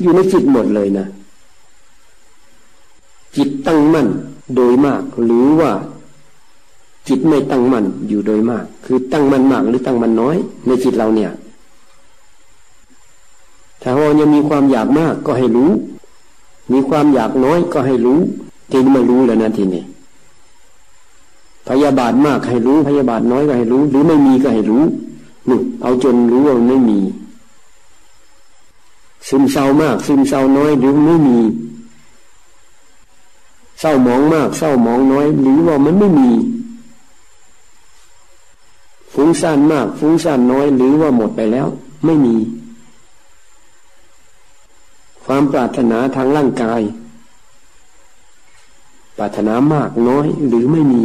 [0.00, 1.06] อยู่ในจิตหมดเลยนะ
[3.36, 4.08] จิตตั้งมั่น
[4.56, 5.70] โดยมาก หรือว่า
[7.08, 10.36] จิตไม่ตั้งมั่นอยู่โดยมาก คือตั้งมั่นมากหรือตั้งมั่นน้อย
[10.66, 11.30] ในจิตเราเนี่ย
[13.82, 15.70] ถ้าเรายังมีความอยากมากก็ให้รู้
[16.72, 18.20] มีความอยากน้อยก็ให้รู้
[18.70, 19.82] ทีนี้มารู้แล้วนะทีนี้
[21.66, 24.84] พพยาบาทมากให้รู้พยาบาทน้อยก็ให้รู้ หรือไม่มีก็ให้รู้
[25.48, 26.98] นี่เอาจนรู้ว่าไม่มี
[29.28, 31.38] ซึมเศร้ามาก ซึมเศร้าน้อยหรือไม่มี
[33.80, 36.30] เศร้ามองมาก เศร้ามองน้อย หรือว่ามันไม่มี
[39.12, 41.66] ฟุ้งซ่านมาก ฟุ้งซ่านน้อย หรือว่าหมดไปแล้ว
[42.04, 42.36] ไม่มี
[45.24, 46.80] ความปรารถนาทางร่างกาย
[49.16, 51.04] ปรารถนามากน้อยหรือไม่มี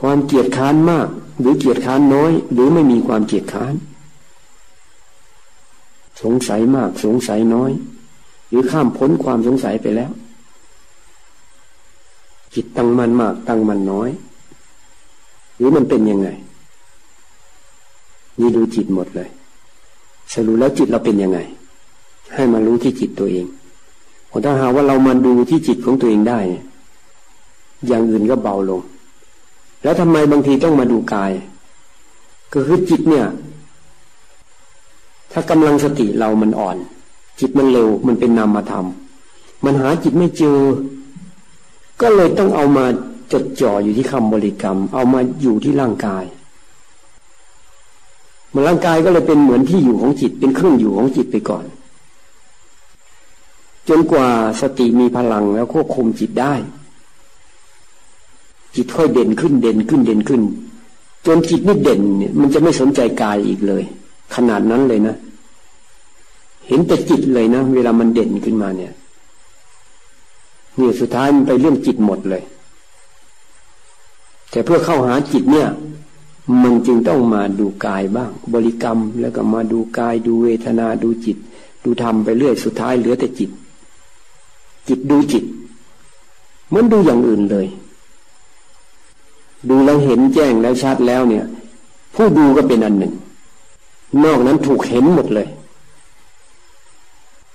[0.00, 1.08] ความเกียดค้านมาก
[1.40, 3.74] หรือเกียดค้านน้อย หรือไม่มีความเกียดค้าน
[6.22, 7.70] สงสัยมากสงสัยน้อย
[8.48, 10.10] หรือข้ามพ้นความสงสัยไปแล้ว
[12.54, 14.10] จิตตั้งมันมากตั้งมันน้อย
[15.56, 16.28] หรือมันเป็นยังไง
[18.38, 19.28] นี่ดูจิตหมดเลย
[20.32, 21.38] สรุปแล้วจิตเราเป็นยังไง
[22.34, 23.46] ให้มารู้ที่จิตตัวเอง
[24.44, 26.40] ถ้าหาว่าเรามาดูที่จิตของตัวเองได้
[27.86, 28.80] อย่างอื่นก็เบาลง
[29.82, 31.32] แล้วทำไมบางทีต้องมาดูกาย
[32.52, 33.26] ก็คือจิตเนี่ย
[35.32, 36.76] ถ้ากำลังสติเรามันอ่อน
[37.40, 38.86] จิตมันเร็ว มันเป็นนามธรรม
[39.64, 40.58] มันหาจิตไม่เจอ
[42.00, 42.84] ก็เลยต้องเอามา
[43.32, 46.24] จดจ่ออยู่ที่คำบริกรรม เอามาอยู่ที่ร่างกาย
[48.52, 51.64] มันร่างกายก็เลยเป็นเหมือนที่อยู่ของจิต เป็นเครื่องอยู่ของจิตไปก่อน
[53.88, 54.28] จนกว่า
[54.60, 56.54] สติมีพลังแล้วควบคุมจิตได้
[58.80, 60.42] จิตค่อยเด่นขึ้นเด่นขึ้นเด่นขึ้น
[61.26, 63.82] จนจิตไม่เด่นเนี่ยมันจะไม่สนใจกายอีกเลย
[64.34, 65.16] ขนาดนั้นเลยนะ
[66.66, 68.92] เห็นแต่จิตเลยนะ เวลามันเด่นขึ้นมาเนี่ย
[70.76, 72.42] เนี่ยสุดท้ายมันไปเรื่องจิตหมดเลย
[74.50, 75.68] แต่เพื่อเข้าหาจิตเนี่ย
[76.62, 81.36] มันจึงต้องมาดูกายบ้าง บริกรรมแล้วก็มาดูกายดูเวทนาดูจิต
[81.84, 83.50] ดูธรรมไปเรื่อยสุดท้ายเหลือแต่จิต
[84.88, 85.44] จิตดูจิต
[86.74, 87.68] มันดูอย่างอื่นเลย
[89.68, 91.44] ดูแล้วเห็นแจ้งแล้วชัดแล้วเนี่ย
[92.14, 93.14] ผู้ดูก็เป็นอันหนึ่ง
[94.24, 95.48] นอกนั้นถูกเห็นหมดเลย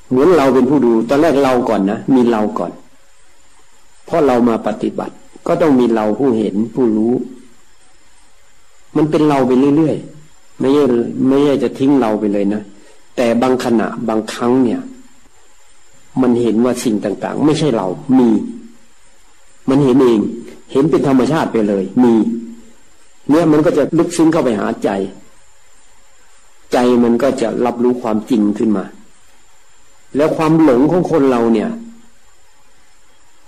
[0.09, 2.71] เหมือนเราเป็นผู้ดู ตอนแรกเราก่อนนะ มีเราก่อน
[4.05, 5.15] เพราะเรามาปฏิบัติ
[5.47, 7.13] ก็ต้องมีเราผู้เห็นผู้รู้
[8.95, 10.83] มันเป็นเราไปเรื่อยๆ ไม่ใช่
[11.27, 12.61] ไม่ใช่จะทิ้งเราไปเลยนะ
[13.15, 14.81] แต่บางขณะบางครั้งเนี่ย
[16.21, 17.87] มันเห็นว่าสิ่งต่างๆ ไม่ใช่เรา
[18.19, 18.29] มี
[19.69, 20.21] มันเห็นเอง
[20.73, 22.13] เห็นเป็นธรรมชาติไปเลย มี
[23.29, 24.89] เนี่ยมันก็จะลึกซึ้งเข้าไปหาใจ
[26.73, 28.85] ใจมันก็จะรับรู้ความจริงขึ้นมา
[30.15, 31.69] แล้วความหลงของคนเราเนี่ย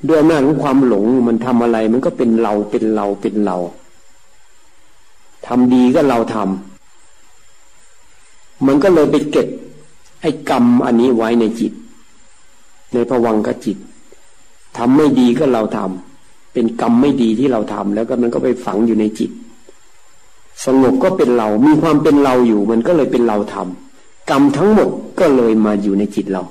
[0.07, 3.57] ด้วยอำนาจของความหลงมันทำอะไร มันก็เป็นเราเป็นเราเป็นเรา
[5.47, 9.47] ทำดีก็เราทำมันก็เลยไปเก็บ
[10.21, 11.73] ไอ้กรรมอันนี้ไว้ในจิต
[12.93, 13.78] ในภวังกจิต
[14.78, 16.14] ทำไม่ดีก็เราทำ
[16.55, 19.31] เป็นกรรมไม่ดีที่เราทำแล้วก็มันก็ไปฝังอยู่ในจิต
[20.65, 24.89] สงบก็เป็นเรา มีความเป็นเราอยู่ มันก็เลยเป็นเราทำกรรมทั้งหมด
[25.19, 26.43] ก็เลยมาอยู่ในจิตเรา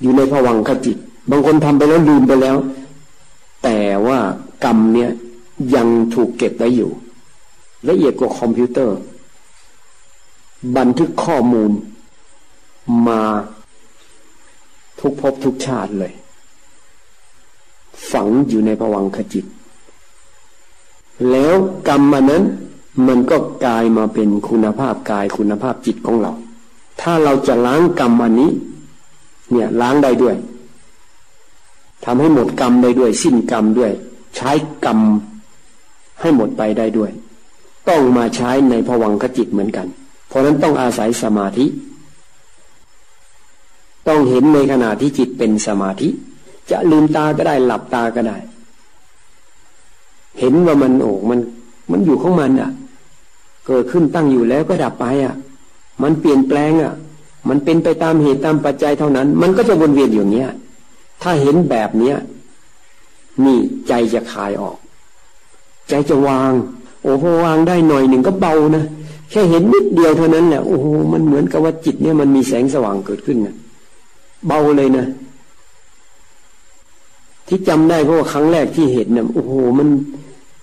[0.00, 0.96] อยู่ในผวังขจิต
[1.30, 2.56] บางคนทำไปแล้วลืมไปแล้ว
[3.64, 4.18] แต่ว่า
[4.64, 5.10] กรรมเนี้ย
[5.74, 6.90] ยังถูกเก็บไว้อยู่
[7.88, 8.98] ละเอียดกว่าคอมพิวเตอร์
[10.76, 11.70] บันทึกข้อมูล
[13.08, 13.20] มา
[15.00, 16.12] ทุกภพทุกชาติเลย
[18.12, 19.44] ฝังอยู่ในภวังขจิต
[21.30, 21.54] แล้ว
[21.88, 22.42] กรรมมันนั้น
[23.06, 26.32] มันก็กลายมาเป็นคุณภาพกายคุณภาพจิตของเรา
[27.00, 28.50] ถ้าเราจะล้างกรรมอันนี้
[29.50, 30.36] เนี่ยล้างได้ด้วย
[32.04, 33.92] ทำให้หมดกรรมได้ด้วย สิ้นกรรมด้วย
[34.36, 34.50] ใช้
[34.84, 34.98] กรรม
[36.20, 37.10] ให้หมดไปได้ด้วย
[37.88, 39.86] ต้องมาใช้ในภวังขจิตเหมือนกัน
[40.28, 41.66] เพราะนั้นต้องอาศัยสมาธิ
[44.08, 46.08] ต้องเห็นในขณะที่จิตเป็นสมาธิ
[46.70, 48.36] จะลืมตาก็ได้หลับตาก็ได้
[50.38, 51.38] เห็นว่ามันโอ้มัน
[51.90, 52.70] มันอยู่ของมันอะ
[53.66, 55.34] เกิดขึ้นตั้งอยู่แล้วก็ดับไปอะ
[56.02, 56.92] มันเปลี่ยนแปลงอะ
[57.48, 60.50] มันเป็นไปตามเหตุตามปัจจัยเท่านั้น มันก็จะวนเวียนอยู่เนี้ย
[61.22, 62.16] ถ้าเห็นแบบเนี้ย
[63.44, 63.58] นี่
[63.88, 64.76] ใจจะคลายออก
[65.88, 66.52] ใจจะวาง
[67.02, 68.84] โอ้พอวางได้หน่อยหนึ่งก็เบานะ
[69.30, 73.54] แค่เห็นนิดเดียวเท่านั้นแหละโอ้โหมันเหมือนกับว่าจิตเนี่ยมันมีแสงสว่างเกิดขึ้นนะ
[74.46, 75.06] เบาเลยนะ
[77.48, 79.88] ที่จำได้เพราะว่าครั้งแรกที่เห็นเนี่ยโอ้โหมัน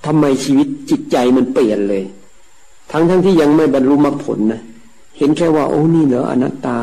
[0.05, 2.03] ทำไมชีวิตจิตใจมันเปลี่ยนเลย
[2.91, 4.61] ทั้งทั้งที่ยังไม่บรรลุมรรคผลนะ
[5.17, 6.77] เห็นแค่ว่าโอ้นี่เหรออนัตตา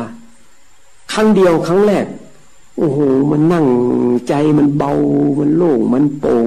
[1.13, 2.05] ครั้งเดียวครั้งแรก
[2.77, 2.99] โอ้โห
[3.31, 3.65] มันนั่ง
[4.27, 4.91] ใจมันเบา
[5.39, 6.45] มันโล่งมันโปร่ง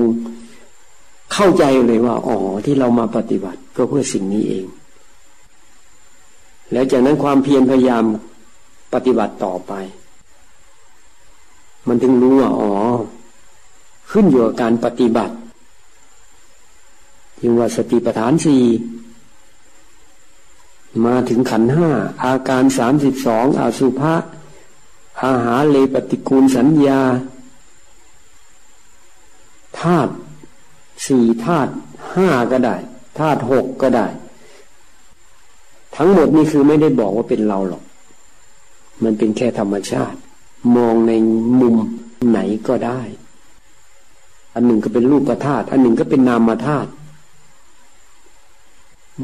[1.32, 4.66] เข้าใจเลยว่าอ๋อที่เรามาปฏิบัติก็เพื่อสิ่งนี้เอง
[6.72, 8.04] แล้วจากนั้นความเพียรพยายาม
[8.94, 9.72] ปฏิบัติต่อไป
[11.88, 12.72] มันถึงรู้ว่าอ๋อ
[14.18, 15.34] ขึ้นอยู่กับการปฏิบัติ
[17.40, 18.62] จึงว่าสติปัฏฐานสี่
[21.04, 21.90] มาถึงขันห้า
[22.24, 24.14] อาการสามสิบสองอสุภะ
[25.24, 27.00] อาหาเลปฏิกูลสัญญา
[29.78, 30.12] ธาตุ
[31.06, 31.72] สี่ธาตุ
[32.14, 32.76] ห้าก็ได้
[33.18, 34.06] ธาตุหกก็ได้
[35.96, 37.82] ทั้งหมดนี่คือไม่ได้บอกว่าเป็นเราหรอก
[39.02, 40.18] มันเป็นแค่ธรรมชาติ
[40.76, 41.12] มองใน
[41.60, 41.76] มุม
[42.28, 42.38] ไหน
[42.68, 43.00] ก็ได้
[44.56, 46.90] อันหนึ่งก็เป็นรูปธาตุอันหนึ่งก็เป็นนามธาตุ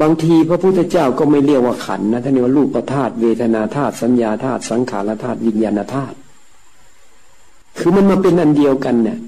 [0.01, 6.15] บางทีพระพุทธเจ้าก็ไม่เรียกว่าขันนะท่านเรียกว่ารูปธาตุเวทนาธาตุสัญญาธาตุสังขารธาตุวิญญาณธาตุ
[7.77, 9.19] คือมันมาเป็นอันเดียวกันเนี่ย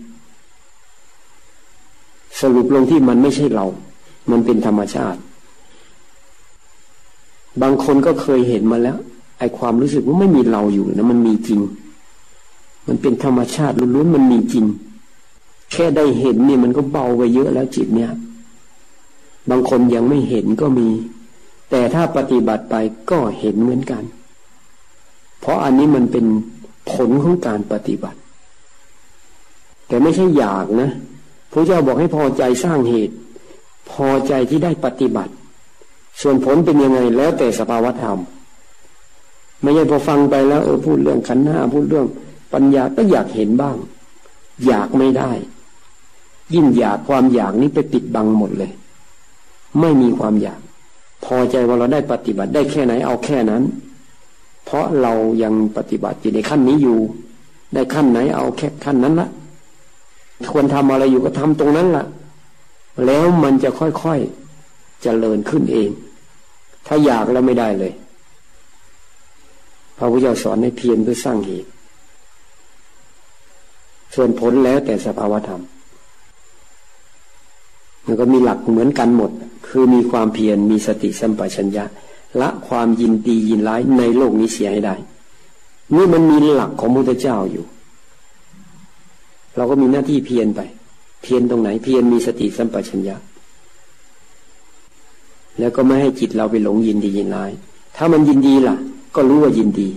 [2.41, 3.65] สรุปลงที่มันไม่ใช่เรา
[4.31, 5.19] มันเป็นธรรมชาติ
[7.61, 8.97] บางคนก็เคยเห็นมาแล้ว
[9.39, 11.59] ไอความรู้สึกว่าไม่มีเราอยู่นะมันมีจริง
[12.87, 14.65] มันเป็นธรรมชาติล้วนๆมันมีจริง
[15.71, 18.11] แค่ได้เห็นนี่มันก็เบาไปเยอะแล้วจิตเนี่ย
[19.49, 20.89] บางคนยังไม่เห็นก็มี
[21.69, 22.75] แต่ถ้าปฏิบัติไป
[23.11, 24.03] ก็เห็นเหมือนกัน
[25.39, 26.25] เพราะอันนี้มันเป็น
[26.91, 28.19] ผลของการปฏิบัติ
[29.87, 30.89] แต่ไม่ใช่อยากนะ
[31.51, 33.15] พระเจ้าบอกให้พอใจสร้างเหตุ
[33.91, 35.33] พอใจที่ได้ปฏิบัติ
[36.21, 38.19] ส่วนผลเป็นยังไงแล้วแต่สภาวธรรม
[39.61, 42.07] ไม่ใช่พอฟังไปแล้วเออพูดเรื่องขันห้าพูดเรื่อง
[42.53, 43.77] ปัญญาก็อยากเห็นบ้าง
[44.67, 45.31] อยากไม่ได้
[46.53, 48.71] ยิ่งอยากความอยากนี้ไปปิดบังหมดเลย
[49.79, 50.59] ไม่มีความอยาก
[51.25, 53.63] พอใจว่าเราได้ปฏิบัติได้แค่ไหนเอาแค่นั้น
[54.65, 56.99] เพราะเรายังปฏิบัติอยู่ในขั้นนี้อยู่
[57.73, 59.29] ได้ขั้นไหนเอาแค่ขั้นนั้นละ
[60.51, 62.05] ควรทำอะไรอยู่ก็ทำตรงนั้นล่ะ
[63.05, 65.89] แล้วมันจะค่อยๆเจริญขึ้นเอง
[66.87, 67.93] ถ้าอยากแล้วไม่ได้เลย
[69.97, 71.69] พระพุทธเจ้าสอนให้เพียรเพื่อสร้างเหตุ
[74.15, 75.61] ส่วนผลแล้วแต่สภาวธรรม
[78.05, 79.31] มันก็มีหลักเหมือนกันหมด
[79.67, 81.85] คือมีความเพียรมีสติสัมปชัญญะ
[82.41, 84.95] ละความยินดียินร้ายในโลกนี้เสียให้ได้
[85.95, 87.65] นี่มันมีหลักของพระเจ้าอยู่
[89.55, 90.61] เราก็มีหน้าที่เพียรไป
[91.21, 93.15] เพียรตรงไหน เพียรมีสติสัมปชัญญะ
[95.59, 97.51] แล้วก็ไม่ให้จิตเราไปหลงยินดียินร้าย
[97.95, 98.75] ถ้ามันยินดีล่ะ
[99.15, 99.89] ก็รู้ว่ายินดี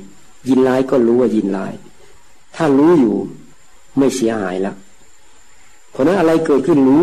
[0.48, 1.72] ยินร้ายก็รู้ว่ายินร้าย
[2.56, 3.14] ถ้ารู้อยู่
[3.98, 4.76] ไม่เสียหายล้ว
[5.90, 7.02] เพราะนั้นอะไรเกิดขึ้นรู้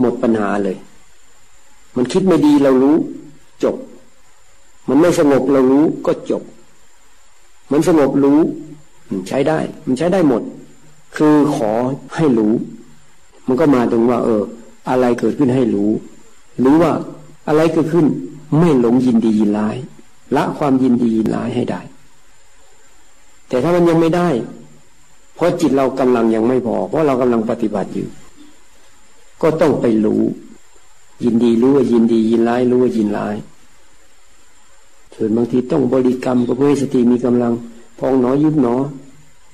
[0.00, 0.76] หมดปัญหาเลย
[1.96, 2.96] มันคิดไม่ดีเรารู้
[3.64, 3.76] จบ
[4.88, 6.42] มันไม่สงบเรารู้ก็จบ
[7.72, 8.40] มันสงบรู้
[9.08, 10.42] มันใช้ได้ มันใช้ได้หมด
[11.16, 11.72] คือขอ
[12.16, 12.54] ให้รู้
[13.46, 14.42] มันก็มาตรงว่า เออ
[14.88, 15.90] อะไรเกิดขึ้นให้รู้
[16.64, 16.92] รู้ว่า
[17.48, 18.06] อะไรเกิดขึ้น
[18.58, 19.76] ไม่หลงยินดียินร้าย
[20.36, 21.80] ละความยินดียินร้ายให้ได้
[23.48, 24.28] แต่ถ้ามันยังไม่ได้
[25.34, 28.08] เพราะจิตเรากำลังยังไม่พอ เพราะเรากำลังปฏิบัติอยู่
[29.42, 30.22] ก็ต้องไปรู้
[31.24, 33.36] ยินดีรู้ว่ายินดียินร้ายรู้ว่ายินร้าย
[35.14, 37.52] ส่วนบางทีต้องบริกรรมก็เพื่อให้สติมีกำลัง
[37.98, 38.74] พองหนอยุบหนอ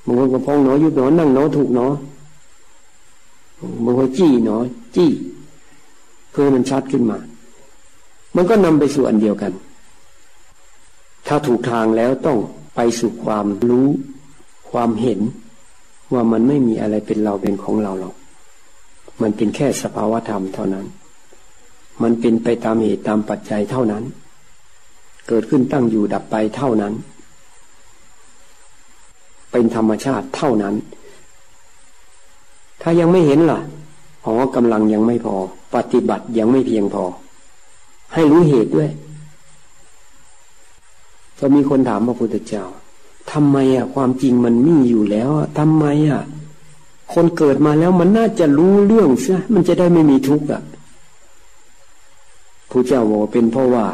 [0.04, 1.86] บางคนก็พองหนอยุบหนอนั่งหนอถูกหนอ
[3.84, 4.56] บางคนจี้หนอ
[4.96, 5.10] จี้
[6.30, 7.18] เพื่อมันชัดขึ้นมา
[8.36, 9.52] มันก็นำไปสู่อันเดียวกัน
[11.26, 12.38] ถ้าถูกทางแล้วต้อง
[12.74, 13.88] ไปสู่ความรู้
[14.70, 15.20] ความเห็น
[16.12, 18.14] ว่ามันไม่มีอะไรเป็นเราเป็นของเราหรอก
[19.22, 20.86] มันเป็นแค่สภาวธรรมเท่านั้น
[22.02, 24.04] มันเป็นไปตามเหตุตามปัจจัยเท่านั้น
[25.28, 26.92] เกิดขึ้นตั้งอยู่ดับไปเท่านั้น
[29.52, 30.74] เป็นธรรมชาติเท่านั้น
[32.82, 33.60] ถ้ายังไม่เห็นล่ะ
[34.26, 35.36] อ๋อกำลังยังไม่พอ
[35.74, 37.04] ปฏิบัติยังไม่เพียงพอ
[38.14, 38.90] ให้รู้เหตุด้วย
[41.38, 42.64] ก็มีคนถามพระพุทธเจ้า
[43.32, 46.22] ทำไมอะ ความจริงมันมีอยู่แล้วอะทำไมอะ
[47.14, 50.62] คนเกิดมาแล้วมันน่าจะรู้เรื่องใช่มันจะได้ไม่มีทุกข์อะ
[52.70, 53.86] ผู้เจ้าบอกเป็นเพราะว่า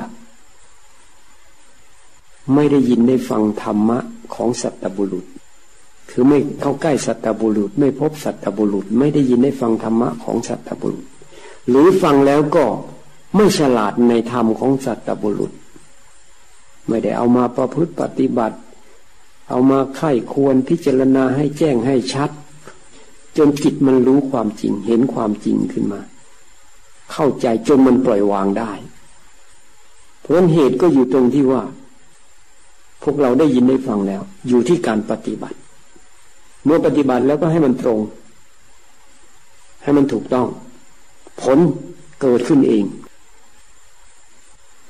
[2.54, 3.98] ไม่ได้ยินได้ฟังธรรมะ
[4.34, 5.26] ของสัตบุรุษ
[6.10, 11.06] คือไม่เข้าใกล้สัตบุรุษ ไม่พบสัตบุรุษ ไม่ได้ยินได้ฟังธรรมะของสัตบุรุษ
[11.68, 12.64] หรือฟังแล้วก็
[13.36, 15.52] ไม่ฉลาดในธรรมของสัตบุรุษ
[16.88, 18.56] ไม่ได้เอามาประพฤติปฏิบัติ
[19.48, 22.30] เอามาไข้ควรพิจารณาให้แจ้งให้ชัด
[23.36, 26.00] จนจิตมันรู้ความจริง เห็นความจริงขึ้นมา
[27.12, 28.72] เข้าใจจนมันปล่อยวางได้
[30.20, 31.62] เพราะเหตุก็อยู่ตรงที่ว่า
[33.02, 35.58] พวกเราได้ยินได้ฟังแล้ว อยู่ที่การปฏิบัติ
[36.64, 38.00] เมื่อปฏิบัติแล้วก็ให้มันตรง
[39.82, 40.46] ให้มันถูกต้อง
[41.42, 41.58] ผล
[42.20, 42.84] เกิดขึ้นเอง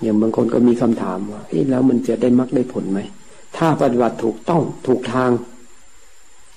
[0.03, 3.01] อย่างบางคนก็มีคำถามว่าเอ๊ะแล้วมันจะได้มรรคได้ผลไหม
[3.57, 5.31] ถ้าปฏิบัติถูกต้องถูกทาง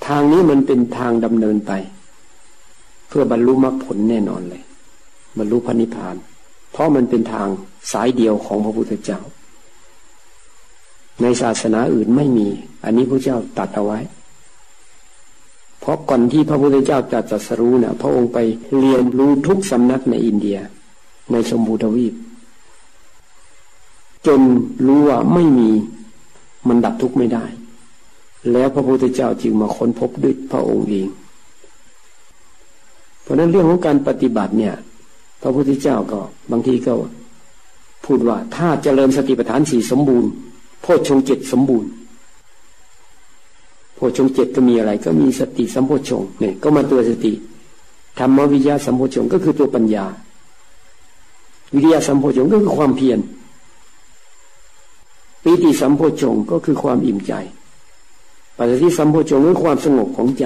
[0.07, 1.71] ทางนี้มันเป็นทางดำเนินไป
[3.07, 4.63] เพื่อบรรลุมรรคผลแน่นอนเลย
[5.37, 6.15] บรรลุพระนิพพาน
[6.71, 7.47] เพราะมันเป็นทาง
[7.91, 9.19] สายเดียวของพระพุทธเจ้า
[11.21, 12.47] ในศาสนาอื่นไม่มี
[12.83, 13.99] อันนี้พระเจ้าตัดเอาไว้
[15.79, 18.37] เพราะก่อนที่พระพุทธเจ้าจะจัสรู้เนะ่ยพระองค์ไป
[18.79, 20.57] เรียนรู้ทุกสำนักในอินเดีย
[21.31, 22.13] ในชมพูทวีป
[24.27, 24.41] จน
[24.87, 25.69] รู้ว่าไม่มี
[26.67, 27.45] มันดับทุกข์ไม่ได้
[28.51, 31.07] แล้วพระพุทธเจ้าจึงมาค้นพบด้วยพระองค์เอง
[33.21, 34.73] เพราะนั้นเรื่องของการปฏิบัติเนี่ย
[35.41, 36.19] พระพุทธเจ้าก็
[36.51, 36.93] บางทีก็
[38.05, 40.29] พูดว่าถ้าเจริญสติปัฏฐานสี่สมบูรณ์
[40.81, 41.89] โพชฌงเจ็ดสมบูรณ์
[43.95, 47.33] โพชฌงเจ็ดก็มีอะไร ก็มีสติสัมโพชฌงเนี่ยก็มาตัวสติ
[48.19, 50.05] ธรรมวิญญาสัมโพชฌงก็คือตัวปัญญา
[51.73, 53.19] วิริยะสัมโพชฌงก็คือความเพียร
[55.43, 57.33] ปีติสัมโพชงก็คือความอิ่มใจ
[58.57, 60.45] ปัจจิสัมโพชงคือความสงบของใจ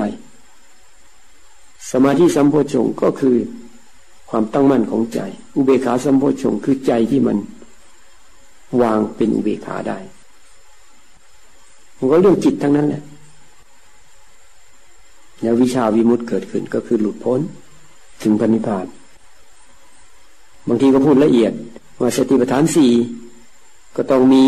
[1.92, 3.36] สมาธิสัมโพชงก็คือ
[4.30, 5.20] ความตั้งมั่นของใจ
[5.56, 7.38] อุเบกขาสัมโพชงคือใจที่มัน
[8.82, 9.98] วางเป็นอุเบกขาได้
[11.98, 13.04] มันก็เรื่องจิตทั้งนั้นแหละ
[15.42, 17.40] แล้ววิชาวิมุตต์เกิดขึ้นก็คือหลุดพ้น
[18.22, 18.86] ถึงพันิพาน
[20.68, 21.54] บางทีก็พูดละเอียด
[22.02, 22.92] ว่าสติปัฏฐานสี่
[23.96, 24.44] ก็ต้องมี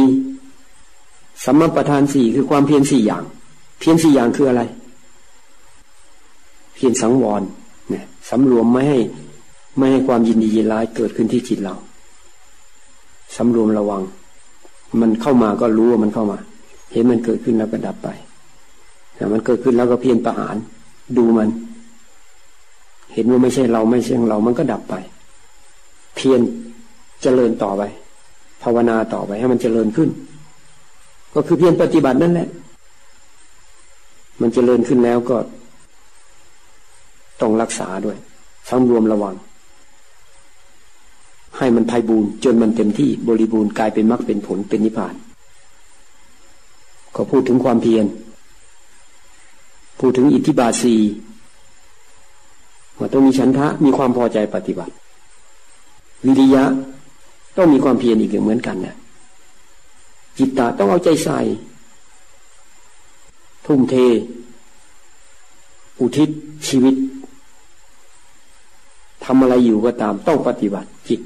[1.43, 3.23] สัมมาประธานสี่คือความเพียรสี่อย่าง
[3.79, 4.63] เพียรสี่อย่างคืออะไร
[6.75, 7.41] เพียรสังวร
[7.89, 8.99] เนี่ยสำรวมไม่ให้
[9.77, 11.75] ไม่ให้ความยินดียินร้ายเกิดขึ้นที่จิตเรา
[13.35, 14.01] สำรวมระวัง
[15.01, 16.39] มันเข้ามาก็รู้ว่ามันเข้ามา
[16.91, 18.09] เห็นมันเกิดขึ้นแล้วก็ดับไป
[19.15, 20.55] แต่มันเกิดขึ้นแล้วก็เพียรประหาร
[21.17, 21.49] ดูมัน
[23.13, 24.95] เห็นว่าไม่ใช่เราไม่ใช่เรา มันก็ดับไป
[26.15, 26.41] เพียร
[27.21, 27.83] เจริญต่อไป
[28.63, 30.09] ภาวนาต่อไปให้มันเจริญขึ้น
[31.33, 32.47] ก็คือเพียรปฏิบัตินั่นแหละ
[34.41, 35.37] มันจเจริญขึ้นแล้วก็
[37.41, 38.17] ต้องรักษาด้วย
[38.69, 39.35] สำรวมระวัง
[41.57, 45.15] ให้มันภัยบูรจนมันเต็มที่บริบูรณ์กลายเป็นมรรคเป็นผลเป็นนิพพาน
[47.15, 48.05] ก็พูดถึงความเพียร
[49.99, 50.95] พูดถึงอิทธิบาสี
[52.97, 54.93] ว่าต้องมีฉันทะมีความพอใจปฏิบัติ
[56.25, 56.63] วิริยะ
[57.57, 58.95] ต้องมีความเพียรอีกเหมือนกันนะ
[60.37, 61.39] จิตตาต้องเอาใจใส่
[63.71, 63.95] ทุ่มเท
[65.99, 66.29] อุทิศ
[66.67, 66.95] ชีวิต
[69.25, 71.21] ทำอะไรอยู่ก็ตามต้องปฏิบัติจิต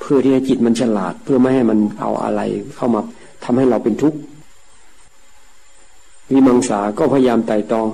[0.00, 2.40] เพื่อที่ให้จิตมันฉลาด เพื่อไม่ให้มันเอาอะไร
[2.76, 3.00] เข้ามา
[3.44, 4.18] ทำให้เราเป็นทุกข์
[6.30, 7.86] วิมังสาก็พยายามไต่ตอง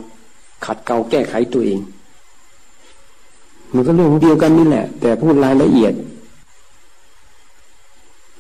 [0.67, 1.81] ขัดเกลาแก้ไขตัวเอง
[3.75, 5.95] มันก็เรื่องเดียวกันนี่แหละ แต่พูดรายละเอียด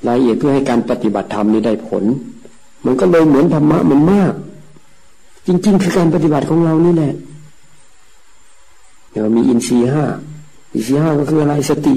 [0.06, 2.04] รายละเอียดเพื่อให้การปฏิบัติธรรมนี้ได้ผล
[2.84, 4.34] มันก็เลยเหมือนธรรมะมันมาก
[5.46, 7.12] จริง ๆ คือการปฏิบัติของเรานี่แหละ
[9.10, 10.04] เดี๋ยวมีอินทรีห้า
[10.74, 11.96] อินทรีห้าก็คืออะไรสติ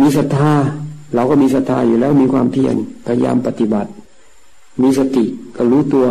[0.00, 0.52] มีศรัทธา
[1.14, 3.90] เราก็มีศรัทธาอยู่แล้วมีความเพียรพยายามปฏิบัติ
[4.82, 5.24] มีสติ
[5.56, 6.06] ก็รู้ตัว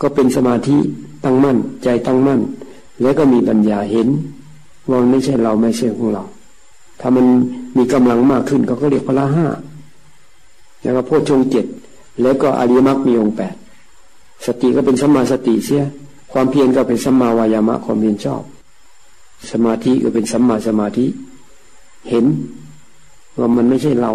[0.00, 0.76] ก็เป็นสมาธิ
[1.24, 2.40] ตั้งมั่น ใจตั้งมั่น
[3.02, 4.08] แล้วก็มีปัญญาเห็น
[4.90, 6.24] ว่าไม่ใช่เราไม่ใช่ของเรา
[7.00, 7.26] ถ้ามัน
[7.76, 9.46] มีกำลังมากขึ้นก็ก็เรียกพละห้า
[10.82, 11.66] แล้วก็โพชฌงเจ็ด
[12.22, 13.54] แล้วก็อริยมรรคมีองค์แปด
[14.46, 15.84] สติก็เป็นสัมมาสติเสีย
[16.32, 18.42] ความเพียรก็เป็นสัมมาวายามะความเพียรชอบ
[19.50, 21.06] สมาธิก็เป็นสัมมาสมาธิ
[22.08, 22.24] เห็น
[23.38, 24.12] ว่ามันไม่ใช่เรา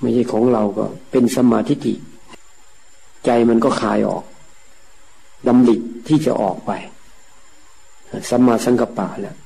[0.00, 1.94] ไม่ใช่ของเราก็ เป็นสมาธิิ
[3.24, 4.24] ใจมันก็คลายออก
[5.46, 5.76] ดำริ
[6.08, 6.70] ที่จะออกไป
[8.30, 9.36] สัมมาสังกัปปะแล้ว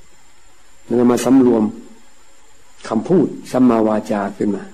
[0.86, 1.64] มันมาสำรวม
[2.88, 4.64] คำพูดสัมมาวาจาขึ้นมา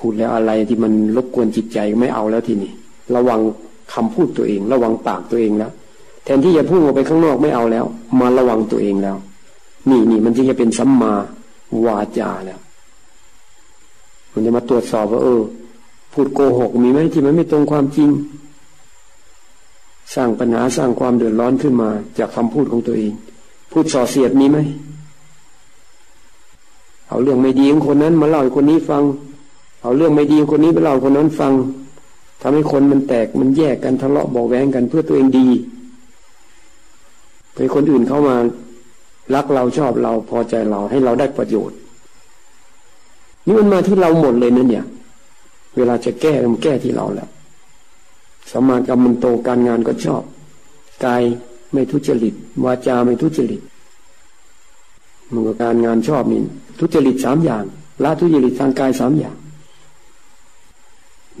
[0.00, 2.72] พูดแล้วอะไรที่มันรบกวนจิตใจไม่เอาแล้วทีนี้
[3.14, 3.40] ระวัง
[3.94, 5.70] คำพูดตัวเอง ระวังปากตัวเองแล้ว
[6.24, 7.84] แทนที่จะพูดออกไปข้างนอกไม่เอาแล้ว
[8.20, 9.16] มาระวังตัวเองแล้ว
[9.90, 11.12] นี่นี่มันจึงจะเป็นสัมมา
[11.86, 12.60] วาจาแล้ว
[14.32, 15.40] มันจะมาตรวจสอบว่าเออ
[16.12, 18.10] พูดโกหกมีไหมที่มันไม่ตรงความจริง
[20.14, 21.88] สร้างปัญหาสร้างความเดือดร้อนขึ้นมา
[22.18, 23.12] จากคำพูดของตัวเอง
[23.72, 24.58] พูดส่อเสียดมีไหม
[27.08, 29.02] เอาเรื่องไม่ดีของคนนั้นมาเล่าให้คนนี้ฟัง
[29.82, 31.52] เอาเรื่องไม่ดีคนนี้ไปเล่าคนนั้นฟัง
[32.40, 35.48] ทำให้คนมันแตกมันแยกกันทะเลาะบอกแว้งกันเพื่อตัวเองดี
[37.54, 38.36] ไปคนอื่นเข้ามา
[39.34, 41.76] รักเราชอบเราพอใจเราให้เราได้ประโยชน์
[43.44, 44.84] นี่มันมาที่เราหมดเลยนั่นเนี่ย
[45.76, 47.28] เวลาจะแก้มันแก้ที่เราแล้ว
[48.50, 50.22] สมานกรรมันโตการงานก็ชอบ
[51.04, 51.22] กาย
[51.72, 53.60] ไม่ทุจริตวาจาไม่ทุจริต
[55.32, 56.40] มันก็การงานชอบนี่
[56.78, 57.64] ทุจริตสามอย่าง
[58.04, 59.36] ละทุจริตทางกายสามอย่าง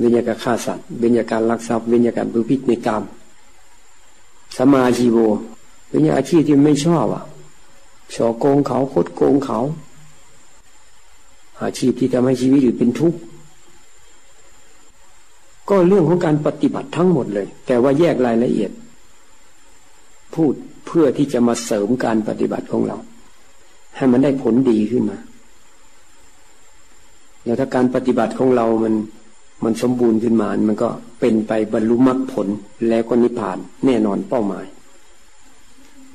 [0.00, 3.02] เว้นจาการฆ่าสัตว์เว้นจากการลักทรัพย์เว้นจากการบุพิษในกรรม
[4.58, 5.18] สมาชีโว
[5.88, 7.24] เว้นจากอาชีพที่ไม่ชอบอะ
[8.14, 9.58] ชอโกงเขาคดโกงเขา
[11.62, 13.18] อาชีพที่ทำให้ชีวิตอยู่เป็นทุกข์
[15.68, 18.70] ก็เรื่องของการปฏิบัติทั้งหมดเลย แต่ว่าแยกรายละเอียด
[20.34, 20.52] พูด
[20.86, 22.96] เพื่อที่จะมาเสริมการปฏิบัติของเรา
[23.96, 25.18] ให้มันได้ผลดีขึ้นมา
[27.44, 28.94] แล้วถ้าการปฏิบัติของเรามัน
[29.64, 30.88] มันสมบูรณ์ขึ้นมา มันก็
[31.20, 32.48] เป็นไปบรรลุมรรคผล
[32.88, 34.66] แล้วก็นิพพานแน่นอนเป้าหมาย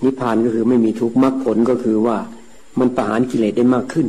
[0.04, 2.18] นิพพานก็คือไม่มีทุกข์มรรคผลก็คือว่า
[2.80, 4.08] มันประหารกิเลสได้มากขึ้น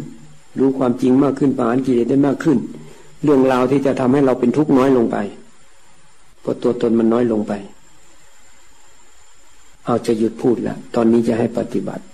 [0.58, 2.58] รู้ความจริงมากขึ้นประหารกิเลสได้มากขึ้น
[3.24, 5.16] เรื่องราวที่จะทำให้เราเป็นทุกข์น้อยลงไป
[6.40, 7.52] เพราะตัวตนมันน้อยลงไป
[9.84, 12.04] เอาจะหยุดพูดล้วตอนนี้จะให้ปฏิบัติ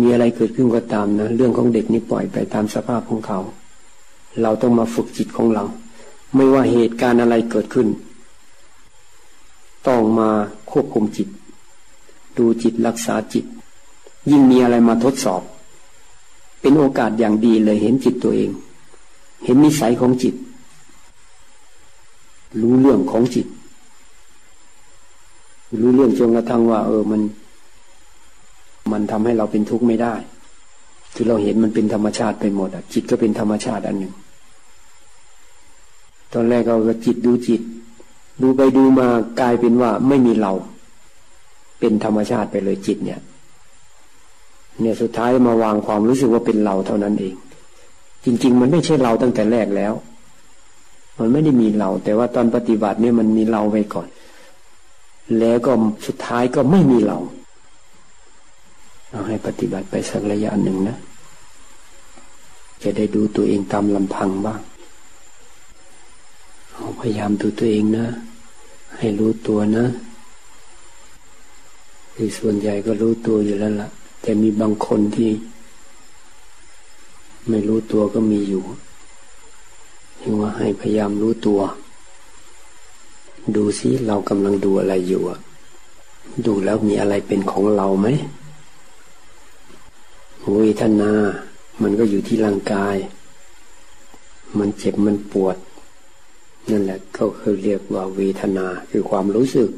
[0.00, 3.38] มีอะไรเกิดขึ้นก็ตามนะ เรื่องของเด็กนี่ปล่อยไปตามสภาพของเขา
[4.42, 5.64] เราต้องมาฝึกจิตของเรา
[6.34, 7.88] ไม่ว่าเหตุการณ์อะไรเกิดขึ้น
[9.86, 10.28] ต้องมา
[10.70, 11.28] ควบคุมจิต
[12.38, 13.44] ดูจิตรักษาจิต
[14.30, 15.42] ยิ่งมีอะไรมาทดสอบ
[16.60, 18.50] เป็นโอกาสอย่างดีเลยเห็นจิตตัวเอง
[19.44, 20.34] เห็นนิสัยของจิต
[22.60, 23.46] รู้เรื่องของจิต
[25.80, 27.22] รู้เรื่องจนกระทั่งว่า เออมัน
[28.92, 30.14] มันทำให้เราเป็นทุกข์ไม่ได้
[31.14, 34.12] คือเราเห็นมันเป็นธรรมชาติไปหมดอะ จิตก็เป็นธรรมชาติอันหนึ่ง
[36.34, 37.60] ตอนแรกเราก็จิตดูจิต
[38.42, 39.06] ดูไปดูมา
[39.40, 40.52] กลายเป็นว่าไม่มีเรา
[41.80, 43.20] เป็นธรรมชาติไปเลยจิตเนี่ย
[44.80, 47.34] เนี่ยสุดท้ายมาวางความรู้สึกว่าเป็นเราเท่านั้นเอง
[48.24, 49.94] จริง ๆ มันไม่ใช่เราตั้งแต่แรกแล้ว
[51.18, 54.08] มันไม่ได้มีเรา แต่ว่าตอนปฏิบัติเนี่ยมันมีเราไว้ก่อน
[55.38, 55.72] แล้วก็
[56.06, 57.18] สุดท้ายก็ไม่มีเรา
[59.10, 60.96] เอาให้ปฏิบัติไปสักระยะหนึ่งนะ
[62.82, 64.60] จะได้ดูตัวเองตามลำพังบ้าง
[67.00, 68.06] พยายามดูตัวเองนะ
[68.98, 69.84] ให้รู้ตัวนะ
[72.14, 73.88] คือส่วนใหญ่ก็รู้ตัวอยู่แล้วละ่ะ
[74.22, 75.30] แต่มีบางคนที่
[77.48, 78.62] ไม่รู้ตัวก็มีอยู่
[80.20, 81.60] ยังว่าให้พยายามรู้ตัว
[83.54, 85.38] ดูซิเรากำลังดูอะไรอยู่อะ
[86.46, 88.06] ดูแล้วมีอะไรเป็นของเราไหม
[90.58, 91.12] เวทนา
[91.82, 92.96] มันก็อยู่ที่ร่างกาย
[94.58, 95.56] มันเจ็บมันปวด
[96.70, 99.70] นั่นแหละก็คือเรียกว่าเวทนาคือความรู้สึก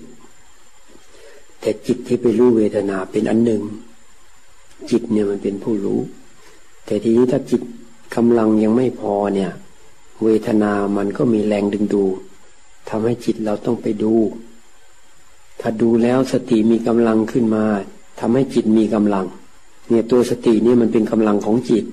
[1.60, 3.62] แต่จิตที่ไปรู้เวทนาเป็นอันหนึ่ง
[4.90, 6.00] จิตเนี่ยมันเป็นผู้รู้
[6.86, 7.62] แต่ทีนี้ถ้าจิต
[8.14, 9.52] กำลังยังไม่พอเนี่ย
[10.24, 12.04] เวทนามันก็มีแรงดึงดู
[12.88, 14.14] ทำให้จิตเราต้องไปดู
[15.60, 17.64] ถ้าดูแล้วสติมีกำลังขึ้นมา
[18.20, 19.26] ทำให้จิตมีกำลัง
[19.88, 21.84] เนี่ยตัวสตินี่มันเป็นกำลังของจิต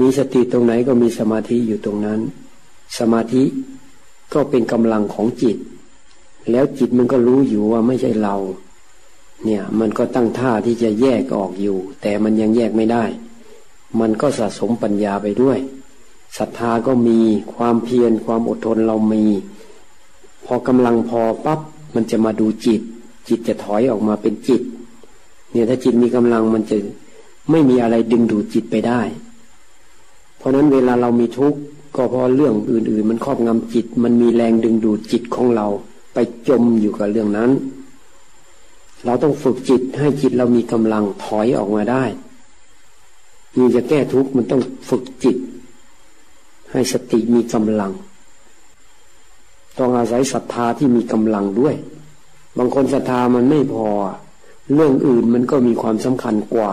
[0.00, 2.20] มีสติตรงไหนก็มีสมาธิอยู่ตรงนั้น
[2.98, 3.44] สมาธิ
[4.34, 5.56] ก็เป็นกำลังของจิต
[6.50, 8.36] แล้วจิตมันก็รู้อยู่ว่าไม่ใช่เรา
[9.44, 13.04] เนี่ยมันก็ตั้งท่าที่จะแยกออกอยู่ แต่มันยังแยกไม่ได้
[14.00, 15.58] มันก็สะสมปัญญาไปด้วย
[16.38, 17.18] ศรัทธาก็มี
[17.54, 19.24] ความเพียรความอดทนเรามี
[20.44, 21.60] พอกำลังพอปับ๊บ
[21.94, 22.80] มันจะมาดูจิต
[23.28, 24.62] จิตจะถอยออกมาเป็นจิต
[25.52, 26.76] เนี่ยถ้าจิตมีกำลังมันจะ
[27.50, 29.00] ไม่มีอะไรดึงดูดจิตไปได้
[30.36, 31.58] เพราะนั้นเวลาเรามีทุกข์
[31.96, 35.66] ก็เพราะเรื่องอื่น ๆ มันครอบงำจิต มันมีแรงดึงดูดจิตของเรา
[36.14, 36.18] ไป
[36.48, 37.50] จมอยู่กับเรื่องนั้น
[39.04, 42.04] เราต้องฝึกจิตให้จิตเรามีกำลังถอยออกมาได้
[43.56, 45.36] นี่จะแก้ทุกข์มันต้องฝึกจิต
[46.72, 47.92] ให้สติมีกำลัง
[49.78, 51.74] ต้องอาศัยศรัทธาที่มีกำลังด้วย
[52.58, 53.88] บางคนศรัทธามันไม่พอ
[54.74, 56.72] เรื่องอื่นมันก็มีความสำคัญกว่า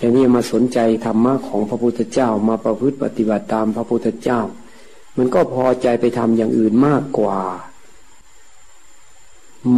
[0.00, 4.40] ต่นี่มาสนใจธรรมะของพระพุทธเจ้ามาประพฤติปฏิบัติตามพระพุทธเจ้า
[5.16, 7.40] มันก็พอใจไปทำอย่างอื่นมากกว่า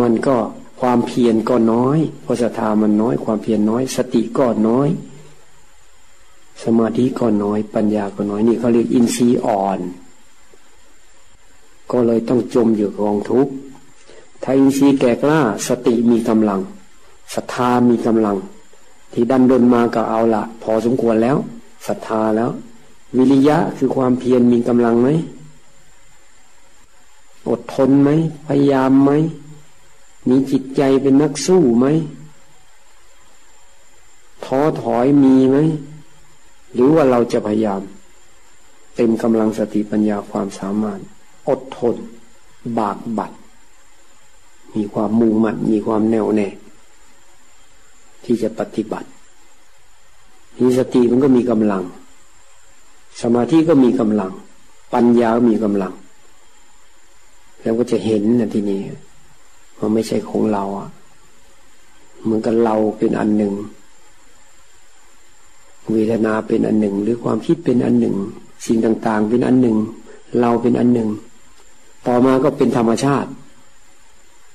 [0.00, 0.36] มันก็
[0.80, 4.88] ความเพียรก็น้อยเพราะศรัทธามันน้อยความเพียรน้อย สติก็น้อย
[6.64, 9.78] สมาธิก็น้อย ปัญญาก็น้อยนี่เขาเรียกอินทรีย์อ่อน
[11.92, 13.52] ก็เลยต้องจมอยู่กองทุกข์
[14.42, 16.60] ถ้าอินทรีย์แก่กล้า สติมีกำลัง
[17.34, 18.36] ศรัทธามีกำลัง
[19.12, 21.36] ที่ดันดนมาก็เอาละพอสมควรแล้ว
[21.86, 22.50] ศรัทธาแล้ว
[23.16, 25.08] วิริยะคือความเพียรมีกำลังไหม
[27.48, 28.10] อดทนไหม
[28.46, 29.10] พยายามไหม
[30.28, 31.86] มีจิตใจเป็นนักสู้ไหม
[34.44, 35.56] ท้อถอยมีไหม
[36.72, 37.80] หรือว่าเราจะพยายาม
[38.96, 41.00] เต็มกำลังสติปัญญาความสามารถ
[41.48, 41.96] อดทน
[42.78, 43.32] บากบัด
[44.74, 46.48] มีความมุ่งมั่นมีความแน่วแน่
[48.24, 49.08] ที่จะปฏิบัติ
[50.60, 51.82] มีสติมันก็มีกำลัง
[53.22, 54.32] สมาธิก็มีกำลัง
[54.94, 55.92] ปัญญามีกำลัง
[57.62, 58.80] แล้วก็จะเห็นนะทีนี้
[59.78, 60.88] มันไม่ใช่ของเราอะ
[62.22, 63.54] เหมือนกับเราเป็นอันหนึ่ง
[65.92, 68.16] เวทนาเป็นอันหนึ่ง หรือความคิดเป็นอันหนึ่ง
[68.66, 69.76] สิ่งต่างๆ เป็นอันหนึ่ง
[70.40, 71.08] เราเป็นอันหนึ่ง
[72.06, 73.30] ต่อมาก็เป็นธรรมชาติ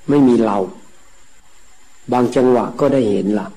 [0.09, 0.57] ไม่มีเรา
[2.11, 3.47] บางจังหวะก็ได้เห็นละ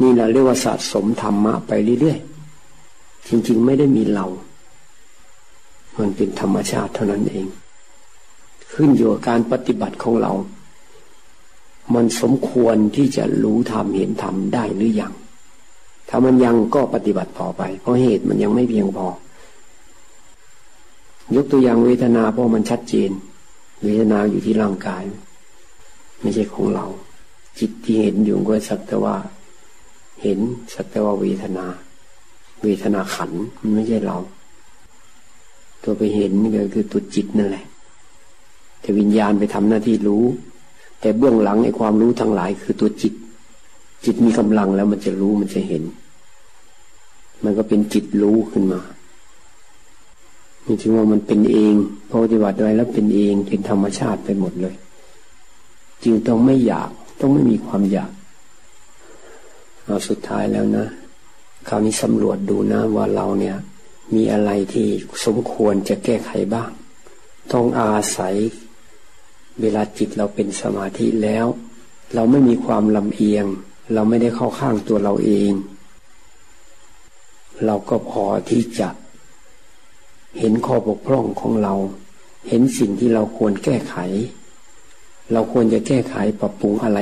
[0.00, 4.26] นี่แหละเรียกว่าสะสมธรรมะไปเรื่อยๆจริงๆไม่ได้มีเรา
[5.98, 7.46] มันเป็นธรรมชาติเท่านั้นเอง
[8.74, 10.32] ขึ้นอยู่กับการปฏิบัติของเรา
[11.94, 15.12] มันสมควรที่จะรู้ธรรมเห็นธรรมได้หรือยัง
[16.08, 19.08] ถ้ามันยังก็ปฏิบัติต่อไป เพราะเหตุมันยังไม่เพียงพอ
[21.34, 23.10] ยกตัวอย่างเวทนาเพราะมันชัดเจน
[23.82, 25.02] เวทนาอยู่ที่ร่างกาย
[26.20, 26.86] ไม่ใช่ของเรา
[27.58, 29.16] จิตที่เห็นอยู่ก็สักแต่ว่า
[30.22, 30.38] เห็น
[30.74, 31.66] สักแต่ว่าเวทนา
[32.62, 33.30] เวทนาขัน
[33.60, 34.16] มันไม่ใช่เรา
[35.82, 37.64] ตัวไปเห็นนี่ก็คือตัวจิตนั่นแหละ
[38.80, 40.24] แต่วิญญาณไปทำหน้าที่รู้
[41.00, 43.14] แต่เบื้องหลังในความรู้ทั้งหลายคือตัวจิต
[44.04, 45.82] จิตมีกำลังแล้วมันจะรู้มันจะเห็น
[47.44, 48.80] มันก็เป็นจิตรู้ขึ้นมา
[50.66, 51.74] นี่จึงว่ามันเป็นเอง
[52.08, 54.74] พอปฏิบัติไว้แล้วเป็นเองเป็นธรรมชาติไปหมดเลย
[56.02, 56.90] จึงต้องไม่อยาก
[57.26, 58.10] ต้องไม่มีความอยาก
[59.84, 60.86] เอาสุดท้ายแล้วนะ
[61.68, 63.56] คราวนี้สำรวจดูนะว่าเราเนี่ย
[64.14, 64.88] มีอะไรที่
[65.24, 66.70] สมควรจะแก้ไขบ้าง
[67.52, 68.34] ต้องอาศัย
[69.60, 71.46] เวลาจิตเราเป็นสมาธิแล้ว
[72.14, 73.46] เราไม่มีความลำเอียง
[73.94, 75.52] เราไม่ได้เข้าข้างตัวเราเอง
[77.64, 78.88] เราก็พอที่จะ
[80.38, 81.74] เห็นข้อบกพร่องของเรา
[82.48, 83.96] เห็นสิ่งที่เราควรแก้ไข
[85.32, 87.00] เราควรจะแก้ไขปรับปรุงอะไร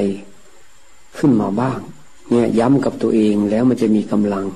[1.19, 1.79] ขึ้นมาบ้าง
[2.31, 4.47] เนี่ยย้ำกับตัวเองแล้วมันจะมีกำลัง